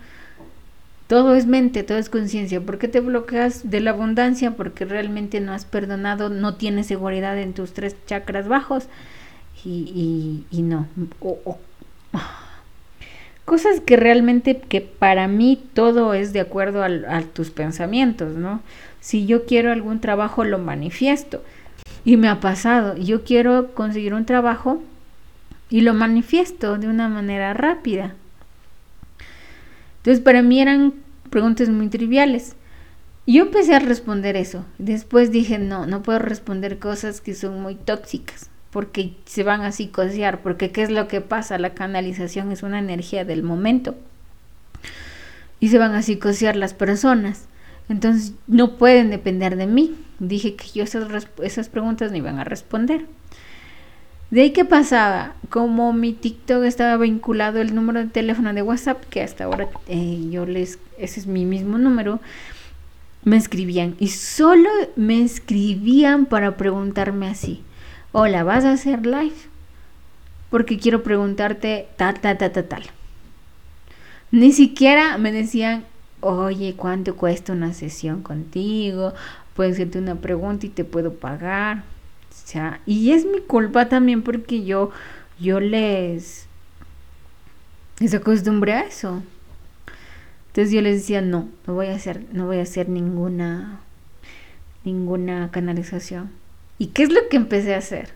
[1.09, 2.61] Todo es mente, todo es conciencia.
[2.61, 4.51] ¿Por qué te bloqueas de la abundancia?
[4.51, 8.87] Porque realmente no has perdonado, no tienes seguridad en tus tres chakras bajos.
[9.65, 10.85] Y, y, no.
[13.43, 18.61] Cosas que realmente, que para mí todo es de acuerdo a tus pensamientos, ¿no?
[18.99, 21.43] Si yo quiero algún trabajo, lo manifiesto.
[22.05, 22.95] Y me ha pasado.
[22.95, 24.79] Yo quiero conseguir un trabajo
[25.71, 28.13] y lo manifiesto de una manera rápida.
[30.09, 30.95] Entonces para mí eran
[31.29, 32.55] preguntas muy triviales.
[33.27, 34.65] Yo empecé a responder eso.
[34.79, 39.71] Después dije, no, no puedo responder cosas que son muy tóxicas, porque se van a
[39.71, 41.59] psicosear, porque ¿qué es lo que pasa?
[41.59, 43.97] La canalización es una energía del momento.
[45.59, 47.45] Y se van a psicosear las personas.
[47.87, 49.95] Entonces no pueden depender de mí.
[50.17, 53.05] Dije que yo esas, esas preguntas no iban a responder.
[54.31, 59.03] De ahí que pasaba, como mi TikTok estaba vinculado el número de teléfono de WhatsApp,
[59.09, 62.19] que hasta ahora eh, yo les, ese es mi mismo número,
[63.23, 67.63] me escribían y solo me escribían para preguntarme así,
[68.11, 69.35] hola, ¿vas a hacer live?
[70.51, 72.83] Porque quiero preguntarte tal, tal, tal, tal, tal.
[74.31, 75.85] Ni siquiera me decían,
[76.21, 79.13] oye, ¿cuánto cuesta una sesión contigo?
[79.55, 81.83] Puedes hacerte una pregunta y te puedo pagar
[82.85, 84.91] y es mi culpa también porque yo,
[85.39, 86.47] yo les,
[87.99, 89.21] les acostumbré a eso.
[90.47, 93.81] Entonces yo les decía, no, no voy a hacer, no voy a hacer ninguna,
[94.83, 96.31] ninguna canalización.
[96.79, 98.09] ¿Y qué es lo que empecé a hacer?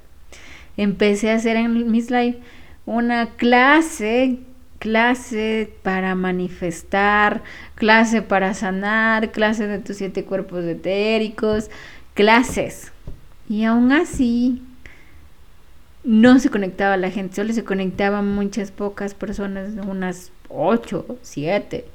[0.78, 2.40] Empecé a hacer en mis live
[2.86, 4.40] una clase,
[4.80, 7.44] clase para manifestar,
[7.76, 11.70] clase para sanar, clase de tus siete cuerpos etéricos,
[12.16, 12.93] clases.
[13.50, 14.62] Y aún así,
[16.04, 21.86] no se conectaba la gente, solo se conectaban muchas pocas personas, unas ocho, siete,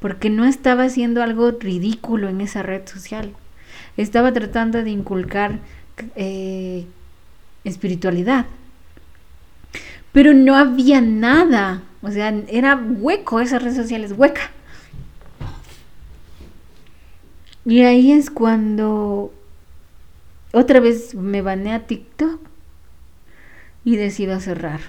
[0.00, 3.32] porque no estaba haciendo algo ridículo en esa red social.
[3.96, 5.60] Estaba tratando de inculcar
[6.16, 6.86] eh,
[7.64, 8.46] espiritualidad.
[10.12, 11.82] Pero no había nada.
[12.02, 14.50] O sea, era hueco, esa red social es hueca.
[17.64, 19.32] Y ahí es cuando
[20.52, 22.40] otra vez me baneé a TikTok
[23.84, 24.80] y decido cerrar.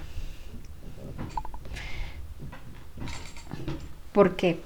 [4.12, 4.60] ¿Por qué?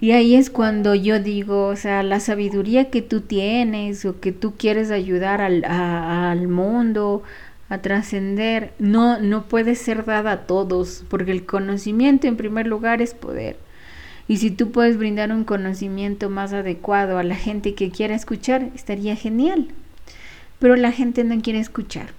[0.00, 4.32] Y ahí es cuando yo digo, o sea, la sabiduría que tú tienes o que
[4.32, 7.24] tú quieres ayudar al, al mundo
[7.68, 13.02] a trascender, no, no puede ser dada a todos, porque el conocimiento en primer lugar
[13.02, 13.56] es poder.
[14.28, 18.70] Y si tú puedes brindar un conocimiento más adecuado a la gente que quiera escuchar,
[18.74, 19.68] estaría genial.
[20.58, 22.10] Pero la gente no quiere escuchar.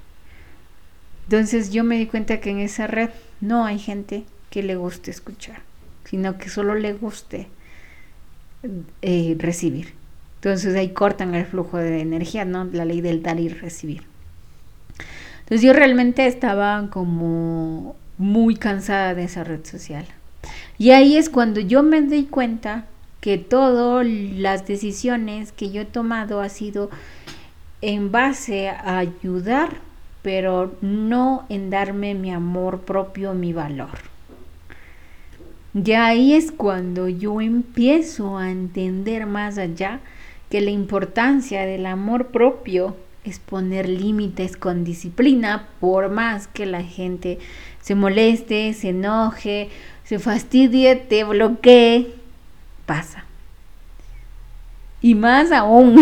[1.26, 5.12] Entonces yo me di cuenta que en esa red no hay gente que le guste
[5.12, 5.62] escuchar,
[6.06, 7.48] sino que solo le guste
[9.04, 9.93] eh, recibir.
[10.38, 12.63] Entonces ahí cortan el flujo de energía, ¿no?
[12.63, 14.04] La ley del dar y recibir.
[15.41, 20.06] Entonces yo realmente estaba como muy cansada de esa red social.
[20.78, 22.86] Y ahí es cuando yo me doy cuenta
[23.22, 26.90] que todas las decisiones que yo he tomado ha sido
[27.82, 29.78] en base a ayudar,
[30.22, 34.00] pero no en darme mi amor propio, mi valor.
[35.74, 40.00] Y ahí es cuando yo empiezo a entender más allá
[40.50, 46.84] que la importancia del amor propio es poner límites con disciplina, por más que la
[46.84, 47.38] gente
[47.82, 49.70] se moleste, se enoje
[50.10, 52.15] se fastidie, te bloquee,
[52.88, 53.26] pasa.
[55.04, 56.00] Y más aún,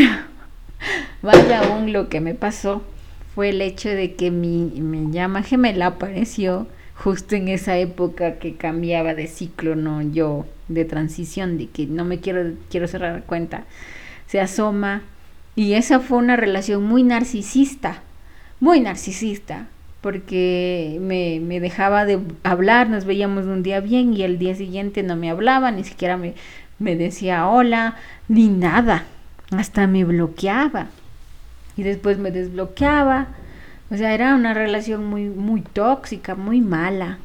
[1.22, 2.84] vaya aún lo que me pasó
[3.36, 4.72] fue el hecho de que mi,
[5.12, 11.58] llama gemela apareció justo en esa época que cambiaba de ciclo, no yo de transición,
[11.58, 13.66] de que no me quiero, quiero cerrar cuenta,
[14.26, 15.02] se asoma
[15.54, 18.04] y esa fue una relación muy narcisista,
[18.62, 19.68] muy narcisista,
[20.08, 25.04] porque me, me, dejaba de hablar, nos veíamos un día bien y el día siguiente
[25.04, 26.34] no me hablaba, ni siquiera me,
[26.80, 27.98] me decía hola,
[28.30, 29.04] ni nada,
[29.52, 30.88] hasta me bloqueaba
[31.76, 33.28] y después me desbloqueaba,
[33.92, 37.18] o sea, era una relación muy, muy tóxica, muy mala.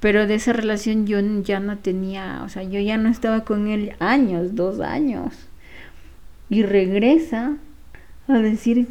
[0.00, 3.66] pero de esa relación yo ya no tenía, o sea, yo ya no estaba con
[3.66, 5.34] él años, dos años.
[6.48, 7.58] Y regresa
[8.28, 8.88] a decir,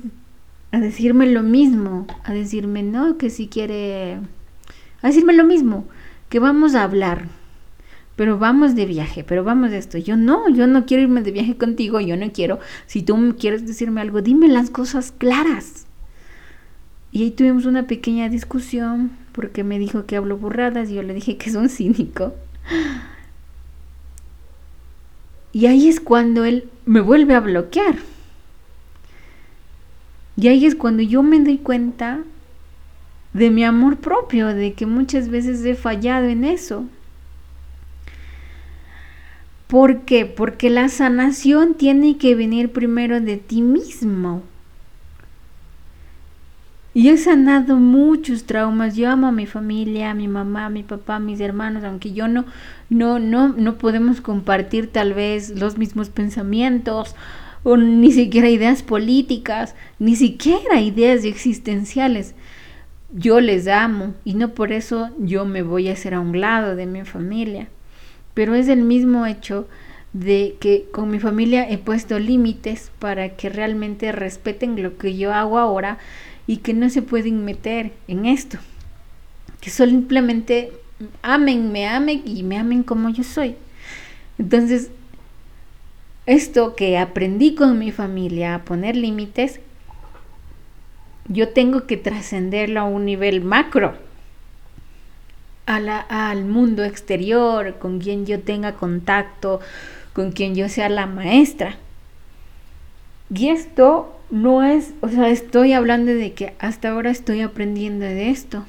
[0.76, 4.18] a decirme lo mismo, a decirme no, que si quiere,
[5.02, 5.86] a decirme lo mismo,
[6.28, 7.30] que vamos a hablar,
[8.18, 9.98] pero vamos de viaje, pero vamos de esto.
[9.98, 12.60] Yo no, yo no quiero irme de viaje contigo, yo no quiero.
[12.88, 15.86] Si tú quieres decirme algo, dime las cosas claras.
[17.14, 21.14] Y ahí tuvimos una pequeña discusión porque me dijo que hablo burradas y yo le
[21.14, 22.34] dije que es un cínico.
[25.54, 27.96] Y ahí es cuando él me vuelve a bloquear.
[30.38, 32.20] Y ahí es cuando yo me doy cuenta
[33.34, 36.86] de mi amor propio, de que muchas veces he fallado en eso.
[39.68, 40.26] ¿Por qué?
[40.26, 44.44] Porque la sanación tiene que venir primero de ti mismo.
[46.94, 48.96] Y he sanado muchos traumas.
[48.96, 52.14] Yo amo a mi familia, a mi mamá, a mi papá, a mis hermanos, aunque
[52.14, 52.46] yo no,
[52.90, 57.16] no, no, no podemos compartir tal vez los mismos pensamientos
[57.66, 62.36] o ni siquiera ideas políticas, ni siquiera ideas existenciales.
[63.12, 66.76] Yo les amo y no por eso yo me voy a hacer a un lado
[66.76, 67.68] de mi familia.
[68.36, 69.68] Pero es el mismo hecho
[70.14, 75.34] de que con mi familia he puesto límites para que realmente respeten lo que yo
[75.34, 75.98] hago ahora
[76.46, 78.60] y que no se pueden meter en esto.
[79.60, 80.72] Que simplemente
[81.24, 83.56] amen, me amen y me amen como yo soy.
[84.38, 84.92] Entonces,
[86.26, 89.60] esto que aprendí con mi familia a poner límites,
[91.28, 93.96] yo tengo que trascenderlo a un nivel macro,
[95.66, 99.60] a al mundo exterior, con quien yo tenga contacto,
[100.14, 101.78] con quien yo sea la maestra.
[103.34, 108.30] Y esto no es, o sea, estoy hablando de que hasta ahora estoy aprendiendo de
[108.30, 108.66] esto.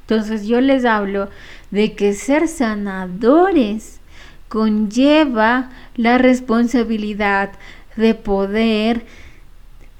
[0.00, 1.28] Entonces yo les hablo
[1.70, 3.97] de que ser sanadores
[4.48, 7.50] conlleva la responsabilidad
[7.96, 9.04] de poder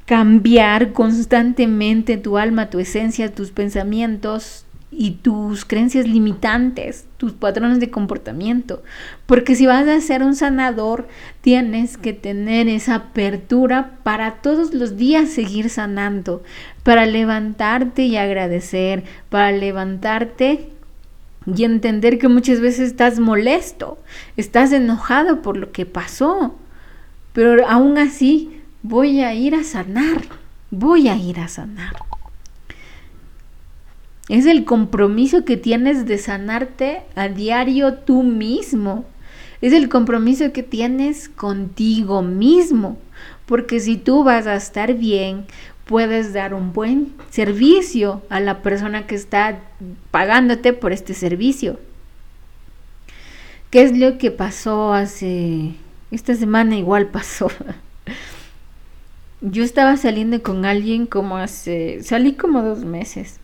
[0.07, 7.91] cambiar constantemente tu alma, tu esencia, tus pensamientos y tus creencias limitantes, tus patrones de
[7.91, 8.83] comportamiento.
[9.27, 11.09] Porque si vas a ser un sanador,
[11.43, 16.43] tienes que tener esa apertura para todos los días seguir sanando,
[16.85, 20.71] para levantarte y agradecer, para levantarte
[21.57, 23.99] y entender que muchas veces estás molesto,
[24.37, 26.55] estás enojado por lo que pasó,
[27.33, 30.23] pero aún así voy a ir a sanar,
[30.71, 31.97] voy a ir a sanar.
[34.29, 39.07] Es el compromiso que tienes de sanarte a diario tú mismo.
[39.63, 42.99] Es el compromiso que tienes contigo mismo.
[43.47, 45.47] Porque si tú vas a estar bien,
[45.89, 49.59] puedes dar un buen servicio a la persona que está
[50.11, 51.81] pagándote por este servicio.
[53.71, 55.73] ¿Qué es lo que pasó hace...
[56.11, 57.51] Esta semana igual pasó.
[59.41, 62.03] Yo estaba saliendo con alguien como hace...
[62.03, 63.41] Salí como dos meses.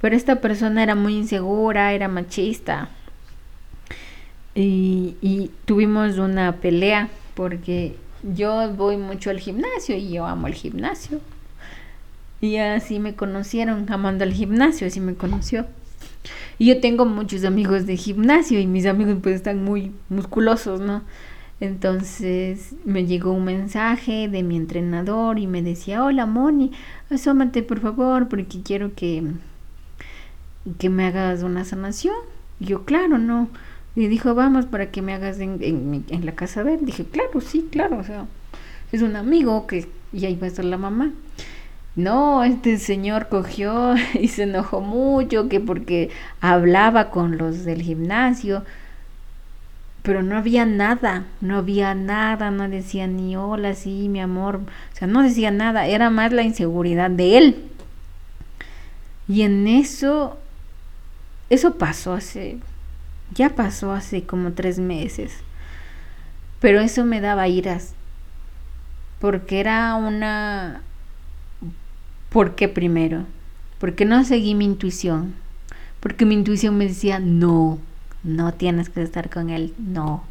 [0.00, 2.88] Pero esta persona era muy insegura, era machista.
[4.54, 11.20] Y, tuvimos una pelea porque yo voy mucho al gimnasio y yo amo el gimnasio.
[12.44, 15.64] Y así me conocieron, amando al gimnasio, así me conoció.
[16.58, 21.02] Y yo tengo muchos amigos de gimnasio y mis amigos pues están muy musculosos, ¿no?
[21.58, 26.72] Entonces me llegó un mensaje de mi entrenador y me decía, hola Moni,
[27.10, 29.22] asómate por favor porque quiero que,
[30.78, 32.14] que me hagas una sanación.
[32.60, 33.48] Y yo, claro, no.
[33.96, 36.80] Y dijo, vamos para que me hagas en, en, en la casa de él.
[36.82, 38.26] Dije, claro, sí, claro, o sea,
[38.92, 41.10] es un amigo que, y ahí va a estar la mamá.
[41.96, 48.64] No, este señor cogió y se enojó mucho que porque hablaba con los del gimnasio,
[50.02, 54.96] pero no había nada, no había nada, no decía ni hola, sí, mi amor, o
[54.96, 57.70] sea, no decía nada, era más la inseguridad de él.
[59.26, 60.38] Y en eso,
[61.48, 62.58] eso pasó hace,
[63.34, 65.32] ya pasó hace como tres meses,
[66.60, 67.94] pero eso me daba iras,
[69.20, 70.82] porque era una
[72.34, 73.26] ¿Por qué primero?
[73.78, 75.36] Porque no seguí mi intuición.
[76.00, 77.78] Porque mi intuición me decía, no,
[78.24, 80.24] no tienes que estar con él, no.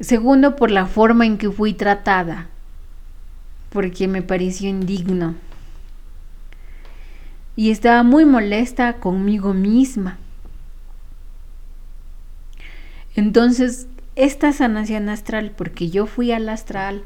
[0.00, 2.48] Segundo, por la forma en que fui tratada,
[3.68, 5.34] porque me pareció indigno.
[7.56, 10.16] Y estaba muy molesta conmigo misma.
[13.16, 13.86] Entonces,
[14.16, 17.04] esta sanación astral, porque yo fui al astral,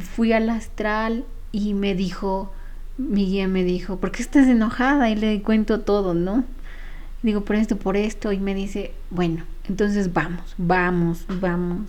[0.00, 2.52] fui al astral y me dijo,
[2.98, 5.10] mi guía me dijo, ¿por qué estás enojada?
[5.10, 6.44] Y le cuento todo, ¿no?
[7.22, 8.32] Digo, por esto, por esto.
[8.32, 11.88] Y me dice, bueno, entonces vamos, vamos, vamos.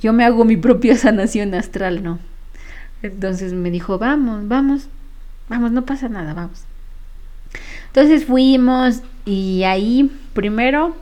[0.00, 2.18] Yo me hago mi propia sanación astral, ¿no?
[3.02, 4.88] Entonces me dijo, vamos, vamos,
[5.48, 6.64] vamos, no pasa nada, vamos.
[7.88, 10.96] Entonces fuimos y ahí primero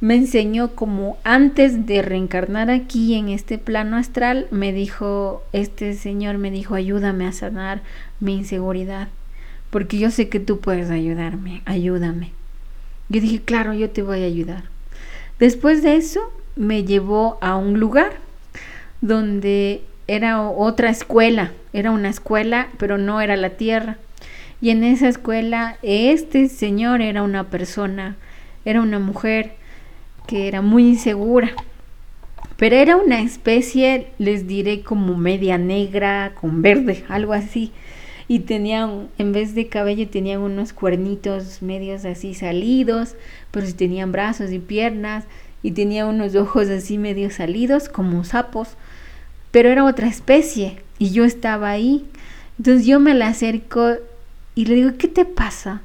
[0.00, 6.38] me enseñó como antes de reencarnar aquí en este plano astral, me dijo, este señor
[6.38, 7.82] me dijo, ayúdame a sanar
[8.20, 9.08] mi inseguridad,
[9.70, 12.32] porque yo sé que tú puedes ayudarme, ayúdame.
[13.08, 14.64] Yo dije, claro, yo te voy a ayudar.
[15.38, 18.12] Después de eso, me llevó a un lugar
[19.00, 23.98] donde era otra escuela, era una escuela, pero no era la tierra.
[24.60, 28.16] Y en esa escuela, este señor era una persona,
[28.64, 29.54] era una mujer,
[30.28, 31.50] que era muy insegura.
[32.58, 37.72] Pero era una especie, les diré, como media negra con verde, algo así.
[38.28, 43.14] Y tenían, en vez de cabello, tenían unos cuernitos medios así salidos,
[43.50, 45.24] pero sí tenían brazos y piernas.
[45.62, 48.76] Y tenía unos ojos así medio salidos, como sapos.
[49.50, 50.76] Pero era otra especie.
[50.98, 52.06] Y yo estaba ahí.
[52.58, 53.94] Entonces yo me la acerco
[54.54, 55.80] y le digo, ¿qué te pasa?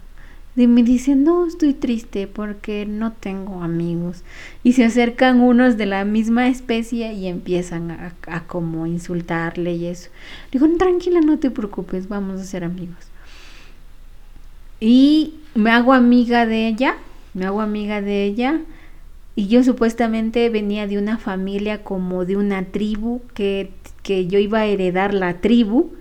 [0.55, 4.23] Y me dicen, no, estoy triste porque no tengo amigos.
[4.63, 8.13] Y se acercan unos de la misma especie y empiezan a,
[8.45, 10.09] como insultarle y eso.
[10.51, 13.07] Digo, tranquila, no te preocupes, vamos a ser amigos.
[14.79, 16.97] Y me hago amiga de ella,
[17.33, 18.59] me hago amiga de ella.
[19.35, 23.71] Y yo supuestamente venía de una familia como de una tribu, que,
[24.03, 25.93] que yo iba a heredar la tribu.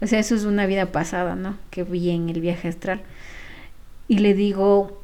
[0.00, 1.56] O sea, eso es una vida pasada, ¿no?
[1.70, 3.02] Que vi en el viaje astral
[4.10, 5.00] y le digo,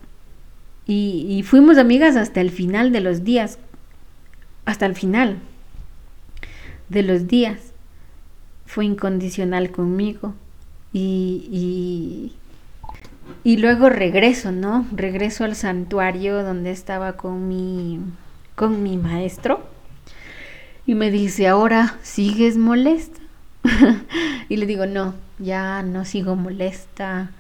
[0.85, 3.61] y, fuimos amigas hasta el final de los días,
[4.65, 5.39] hasta el final
[6.89, 7.73] de los días.
[8.67, 10.35] Fue incondicional conmigo
[10.93, 12.33] y, y,
[13.45, 14.85] y luego regreso, ¿no?
[14.91, 18.01] Regreso al santuario donde estaba con mi,
[18.57, 19.65] con mi maestro
[20.85, 23.21] y me dice, ahora sigues molesta.
[24.49, 27.31] y le digo, no, ya no sigo molesta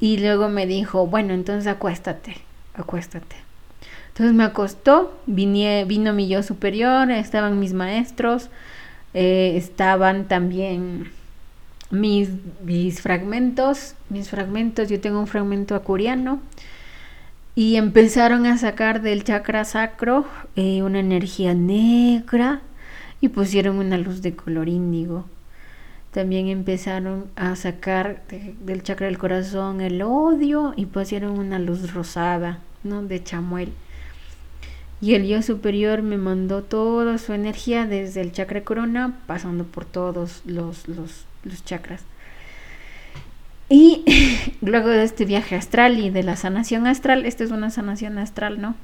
[0.00, 2.36] y luego me dijo, bueno, entonces acuéstate,
[2.74, 3.36] acuéstate.
[4.08, 8.48] Entonces me acostó, vino mi yo superior, estaban mis maestros,
[9.14, 11.10] eh, estaban también
[11.90, 12.30] mis,
[12.64, 16.40] mis fragmentos, mis fragmentos, yo tengo un fragmento acuriano,
[17.54, 20.24] y empezaron a sacar del chakra sacro
[20.56, 22.62] eh, una energía negra
[23.20, 25.26] y pusieron una luz de color índigo
[26.12, 32.58] también empezaron a sacar del chakra del corazón el odio y pusieron una luz rosada,
[32.82, 33.02] ¿no?
[33.02, 33.72] De chamuel.
[35.00, 39.84] Y el yo superior me mandó toda su energía desde el chakra corona, pasando por
[39.84, 42.02] todos los, los, los chakras.
[43.68, 44.04] Y
[44.60, 48.60] luego de este viaje astral y de la sanación astral, esta es una sanación astral,
[48.60, 48.74] ¿no?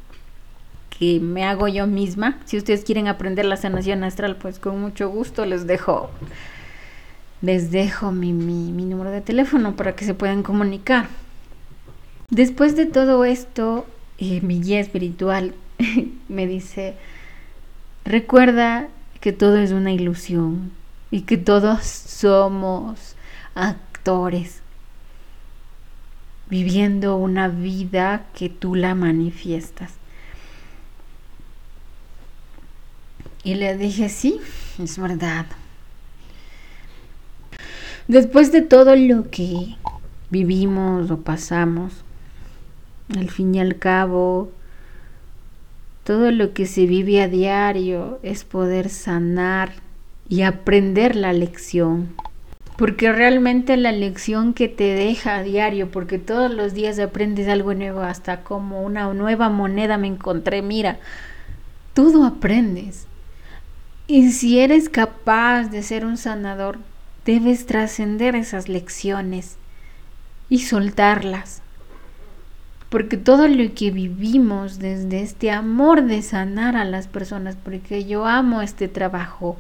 [0.97, 2.39] Que me hago yo misma.
[2.47, 6.09] Si ustedes quieren aprender la sanación astral, pues con mucho gusto les dejo
[7.43, 11.09] les dejo mi, número de teléfono para que se puedan comunicar.
[12.31, 13.87] Después de todo esto,
[14.19, 15.55] eh, mi guía espiritual
[16.29, 16.95] me dice,
[18.05, 18.89] recuerda
[19.21, 20.73] que todo es una ilusión
[21.11, 23.17] y que todos somos
[23.55, 24.63] actores
[26.49, 29.95] viviendo una vida que tú la manifiestas.
[33.43, 34.41] Y le dije, sí,
[34.83, 35.47] es verdad.
[38.09, 39.75] Después de todo lo que
[40.31, 41.93] vivimos o pasamos,
[43.17, 44.53] al fin y al cabo,
[46.05, 49.73] todo lo que se vive a diario es poder sanar
[50.29, 52.15] y aprender la lección.
[52.77, 57.75] Porque realmente la lección que te deja a diario, porque todos los días aprendes algo
[57.75, 61.01] nuevo, hasta como una nueva moneda me encontré, mira,
[61.93, 63.07] todo aprendes.
[64.07, 66.79] Y si eres capaz de ser un sanador,
[67.27, 69.57] debes trascender esas lecciones
[70.49, 71.61] y soltarlas.
[72.89, 78.27] Porque todo lo que vivimos desde este amor de sanar a las personas, porque yo
[78.27, 79.59] amo este trabajo,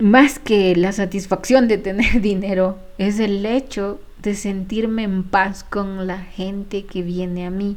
[0.00, 6.08] más que la satisfacción de tener dinero, es el hecho de sentirme en paz con
[6.08, 7.76] la gente que viene a mí.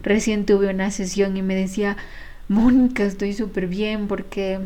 [0.00, 1.96] Recién tuve una sesión y me decía,
[2.48, 4.58] Mónica, estoy súper bien porque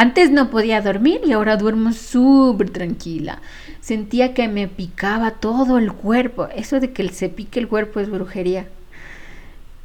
[0.00, 3.40] antes no podía dormir y ahora duermo súper tranquila.
[3.82, 6.48] Sentía que me picaba todo el cuerpo.
[6.56, 8.66] Eso de que se pique el cuerpo es brujería.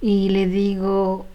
[0.01, 1.25] Y le digo,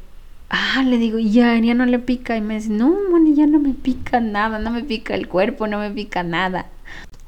[0.49, 2.39] Ah, le digo, ya, ya no le pica.
[2.39, 5.67] Y me dice, no, Moni, ya no me pica nada, no me pica el cuerpo,
[5.67, 6.67] no me pica nada.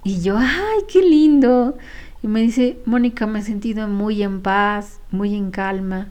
[0.05, 1.77] Y yo, ay, qué lindo.
[2.23, 6.09] Y me dice, Mónica, me he sentido muy en paz, muy en calma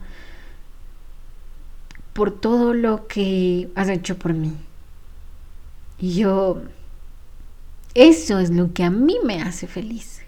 [2.14, 4.54] por todo lo que has hecho por mí.
[6.02, 6.64] Y yo,
[7.94, 10.24] eso es lo que a mí me hace feliz.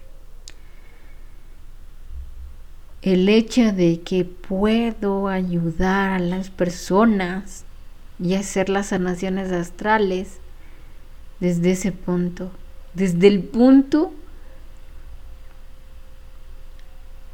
[3.02, 7.64] El hecho de que puedo ayudar a las personas
[8.20, 10.38] y hacer las sanaciones astrales
[11.40, 12.52] desde ese punto,
[12.94, 14.12] desde el punto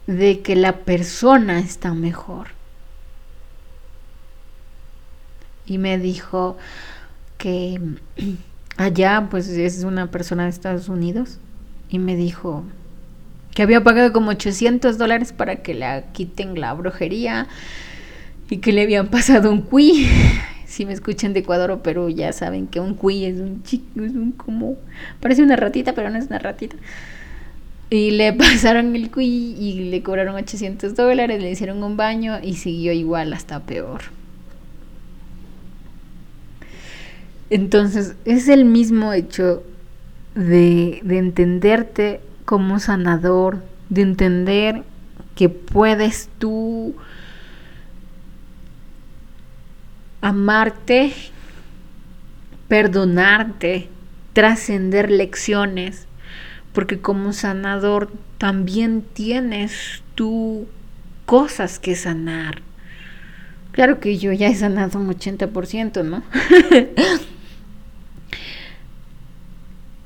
[0.07, 2.49] de que la persona está mejor.
[5.66, 6.57] Y me dijo
[7.41, 7.80] que
[8.76, 11.38] allá pues es una persona de Estados Unidos
[11.88, 12.64] y me dijo
[13.55, 17.49] que había pagado como 800 dólares para que le quiten la brujería
[18.49, 20.07] y que le habían pasado un cuy.
[20.70, 24.05] Si me escuchan de Ecuador o Perú ya saben que un cuy es un chico,
[24.05, 24.76] es un como,
[25.18, 26.76] parece una ratita pero no es una ratita.
[27.91, 32.55] Y le pasaron el cuy y le cobraron 800 dólares, le hicieron un baño y
[32.55, 34.19] siguió igual hasta peor.
[37.51, 39.62] Entonces, es el mismo hecho
[40.34, 44.84] de, de entenderte como sanador, de entender
[45.34, 46.94] que puedes tú
[50.20, 51.12] amarte,
[52.68, 53.88] perdonarte,
[54.32, 56.07] trascender lecciones,
[56.72, 60.68] porque como sanador también tienes tú
[61.26, 62.62] cosas que sanar.
[63.72, 66.22] Claro que yo ya he sanado un 80%, ¿no?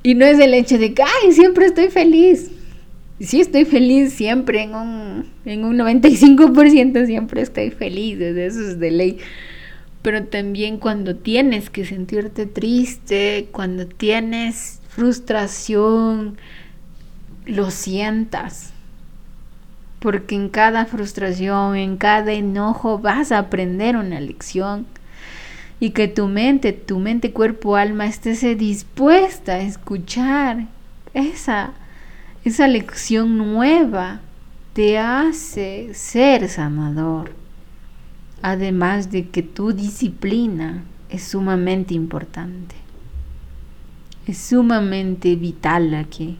[0.05, 2.51] Y no es el hecho de que, ay, siempre estoy feliz.
[3.19, 8.91] Sí estoy feliz siempre, en un, en un 95% siempre estoy feliz, eso es de
[8.91, 9.17] ley.
[10.03, 16.37] Pero también cuando tienes que sentirte triste, cuando tienes frustración,
[17.47, 18.73] lo sientas.
[19.97, 24.85] Porque en cada frustración, en cada enojo vas a aprender una lección
[25.79, 30.67] y que tu mente, tu mente, cuerpo, alma esté dispuesta a escuchar
[31.13, 31.73] esa,
[32.43, 34.21] esa lección nueva,
[34.73, 37.33] te hace ser sanador.
[38.41, 42.75] Además de que tu disciplina es sumamente importante.
[44.27, 46.37] Es sumamente vital aquí.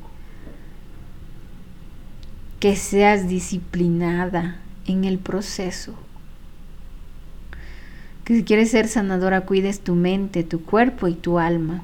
[2.59, 5.95] Que seas disciplinada en el proceso
[8.26, 11.84] que si quieres ser sanadora, cuides tu mente, tu cuerpo y tu alma.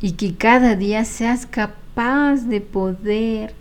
[0.00, 3.54] Y que cada día seas capaz de poder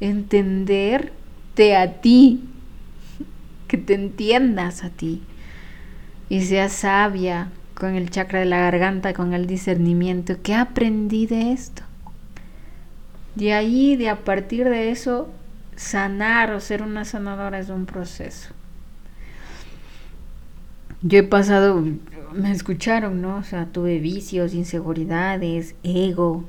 [0.00, 2.44] entenderte a ti,
[3.66, 5.22] que te entiendas a ti
[6.28, 10.36] y seas sabia con el chakra de la garganta, con el discernimiento.
[10.42, 11.82] ¿Qué aprendí de esto?
[13.36, 15.30] De ahí, de a partir de eso,
[15.76, 18.54] sanar o ser una sanadora es un proceso
[21.04, 21.84] yo he pasado,
[22.32, 23.36] me escucharon, ¿no?
[23.36, 26.44] O sea, tuve vicios, inseguridades, ego.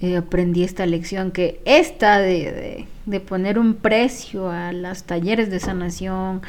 [0.00, 5.58] Eh, aprendí esta lección que esta de, de, poner un precio a los talleres de
[5.58, 6.42] sanación,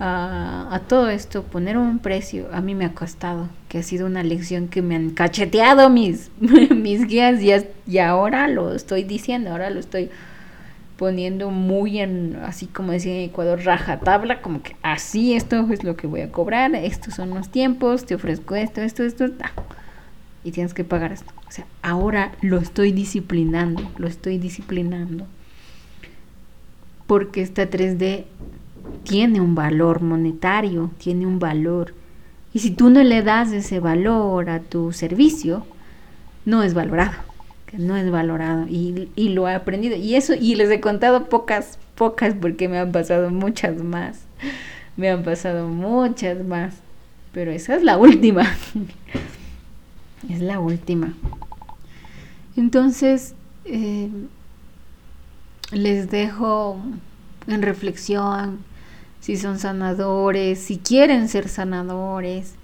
[0.00, 4.06] a, a, todo esto, poner un precio, a mí me ha costado, que ha sido
[4.06, 7.52] una lección que me han cacheteado mis, mis guías y,
[7.86, 10.10] y ahora lo estoy diciendo, ahora lo estoy
[10.96, 15.84] poniendo muy en, así como decía en Ecuador, raja tabla, como que así esto es
[15.84, 19.26] lo que voy a cobrar, estos son los tiempos, te ofrezco esto, esto, esto,
[20.42, 21.32] y tienes que pagar esto.
[21.46, 25.26] O sea, ahora lo estoy disciplinando, lo estoy disciplinando.
[27.06, 28.24] Porque esta 3D
[29.04, 31.94] tiene un valor monetario, tiene un valor.
[32.52, 35.66] Y si tú no le das ese valor a tu servicio,
[36.44, 37.25] no es valorado
[37.66, 39.96] que no es valorado y, y, lo he aprendido.
[39.96, 44.20] Y eso, y les he contado pocas, pocas porque me han pasado muchas más.
[44.96, 46.74] Me han pasado muchas más.
[47.32, 48.44] Pero esa es la última.
[50.30, 51.12] es la última.
[52.56, 54.08] Entonces, eh,
[55.72, 56.80] les dejo
[57.46, 58.58] en reflexión
[59.20, 62.54] si son sanadores, si quieren ser sanadores.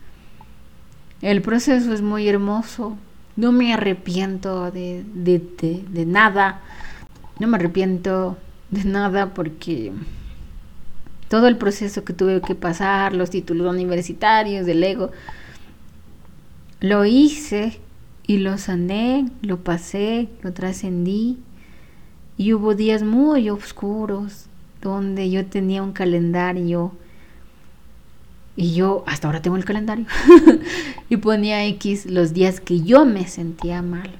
[1.20, 2.96] El proceso es muy hermoso,
[3.36, 6.60] no me arrepiento de, de, nada.
[7.38, 8.36] No me arrepiento
[8.70, 9.92] de nada porque
[11.28, 15.10] todo el proceso que tuve que pasar, los títulos universitarios, del ego,
[16.80, 17.80] lo hice
[18.26, 21.38] y lo sané, lo pasé, lo trascendí.
[22.36, 24.46] Y hubo días muy oscuros,
[24.80, 26.92] donde yo tenía un calendario
[28.56, 30.06] y yo hasta ahora tengo el calendario
[31.08, 34.10] y ponía X los días que yo me sentía mal.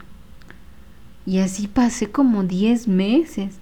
[1.27, 3.55] Y así pasé como 10 meses.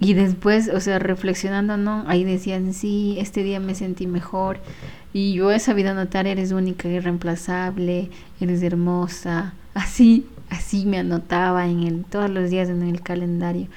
[0.00, 2.04] Y después, o sea, reflexionando, ¿no?
[2.08, 4.58] Ahí decían, sí, este día me sentí mejor.
[5.12, 9.54] Y yo he sabido notar, eres única, irreemplazable, eres hermosa.
[9.74, 13.68] Así, así me anotaba en el, todos los días en el calendario.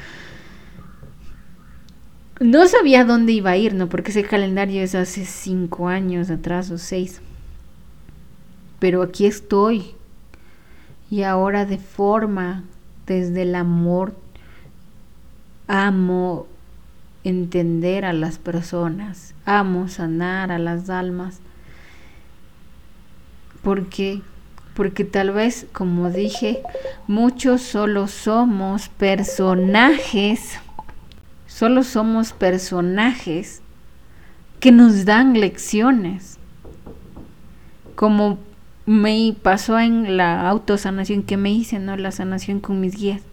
[2.40, 3.90] No sabía dónde iba a ir, ¿no?
[3.90, 7.22] Porque ese calendario es hace cinco años atrás o seis.
[8.80, 9.96] Pero aquí estoy.
[11.10, 12.64] Y ahora de forma,
[13.08, 14.14] desde el amor,
[15.68, 16.46] amo
[17.24, 21.40] entender a las personas, amo sanar a las almas.
[23.64, 24.22] Porque
[24.76, 26.62] porque tal vez, como dije,
[27.08, 30.60] muchos solo somos personajes
[31.58, 33.64] Solo somos personajes
[34.60, 36.38] que nos dan lecciones.
[37.96, 38.38] Como
[38.86, 41.98] me pasó en la autosanación que me hice, ¿no?
[41.98, 43.24] La sanación con mis guías.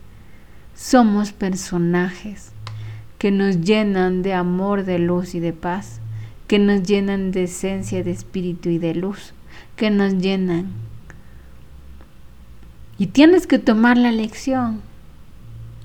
[0.74, 2.52] Somos personajes
[3.18, 6.00] que nos llenan de amor, de luz y de paz,
[6.48, 9.34] que nos llenan de esencia, de espíritu y de luz,
[9.76, 10.68] que nos llenan.
[12.96, 14.80] Y tienes que tomar la lección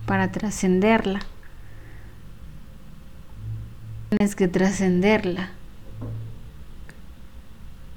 [0.05, 1.19] para trascenderla.
[4.09, 5.51] Tienes que trascenderla.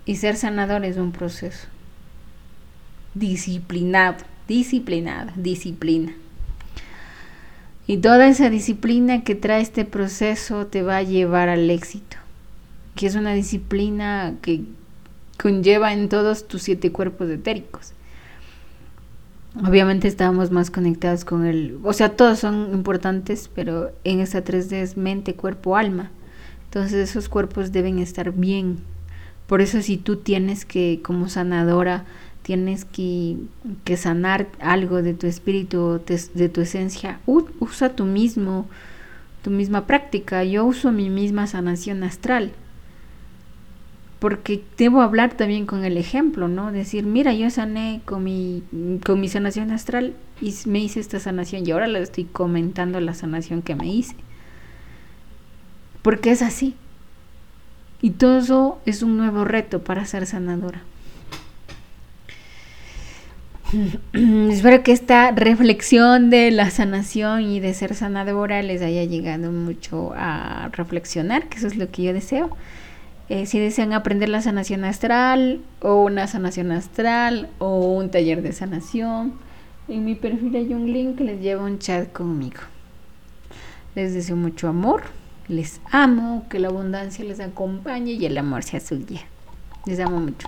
[0.05, 1.69] Y ser sanador es un proceso.
[3.15, 6.13] Disciplinado, disciplinada, disciplina.
[7.87, 12.17] Y toda esa disciplina que trae este proceso te va a llevar al éxito.
[12.95, 14.65] Que es una disciplina que
[15.41, 17.95] conlleva en todos tus siete cuerpos etéricos
[19.57, 24.73] obviamente estábamos más conectados con el, o sea, todos son importantes, pero en esta 3D
[24.75, 26.11] es mente, cuerpo, alma.
[26.65, 28.79] Entonces esos cuerpos deben estar bien.
[29.47, 32.05] Por eso si tú tienes que, como sanadora,
[32.43, 33.37] tienes que,
[33.85, 38.67] que sanar algo de tu espíritu, de, tu esencia, usa tu mismo,
[39.43, 40.45] tu misma práctica.
[40.45, 42.53] Yo uso mi misma sanación astral
[44.23, 46.71] porque debo hablar también con el ejemplo, ¿no?
[46.71, 48.63] Decir, mira, yo sané con mi,
[49.05, 53.15] con mi sanación astral y me hice esta sanación y ahora le estoy comentando la
[53.15, 54.15] sanación que me hice.
[56.03, 56.77] Porque es así.
[58.01, 60.83] Y todo eso es un nuevo reto para ser sanadora.
[64.13, 70.13] Espero que esta reflexión de la sanación y de ser sanadora les haya llegado mucho
[70.15, 72.57] a reflexionar, que eso es lo que yo deseo.
[73.35, 78.53] Eh, si desean aprender la sanación astral o una sanación astral o un taller de
[78.53, 79.33] sanación,
[79.89, 82.61] en mi perfil hay un link que les lleva un chat conmigo.
[83.95, 85.05] Les deseo mucho amor,
[85.49, 89.03] les amo, que la abundancia les acompañe y el amor sea su.
[89.87, 90.47] Les amo mucho.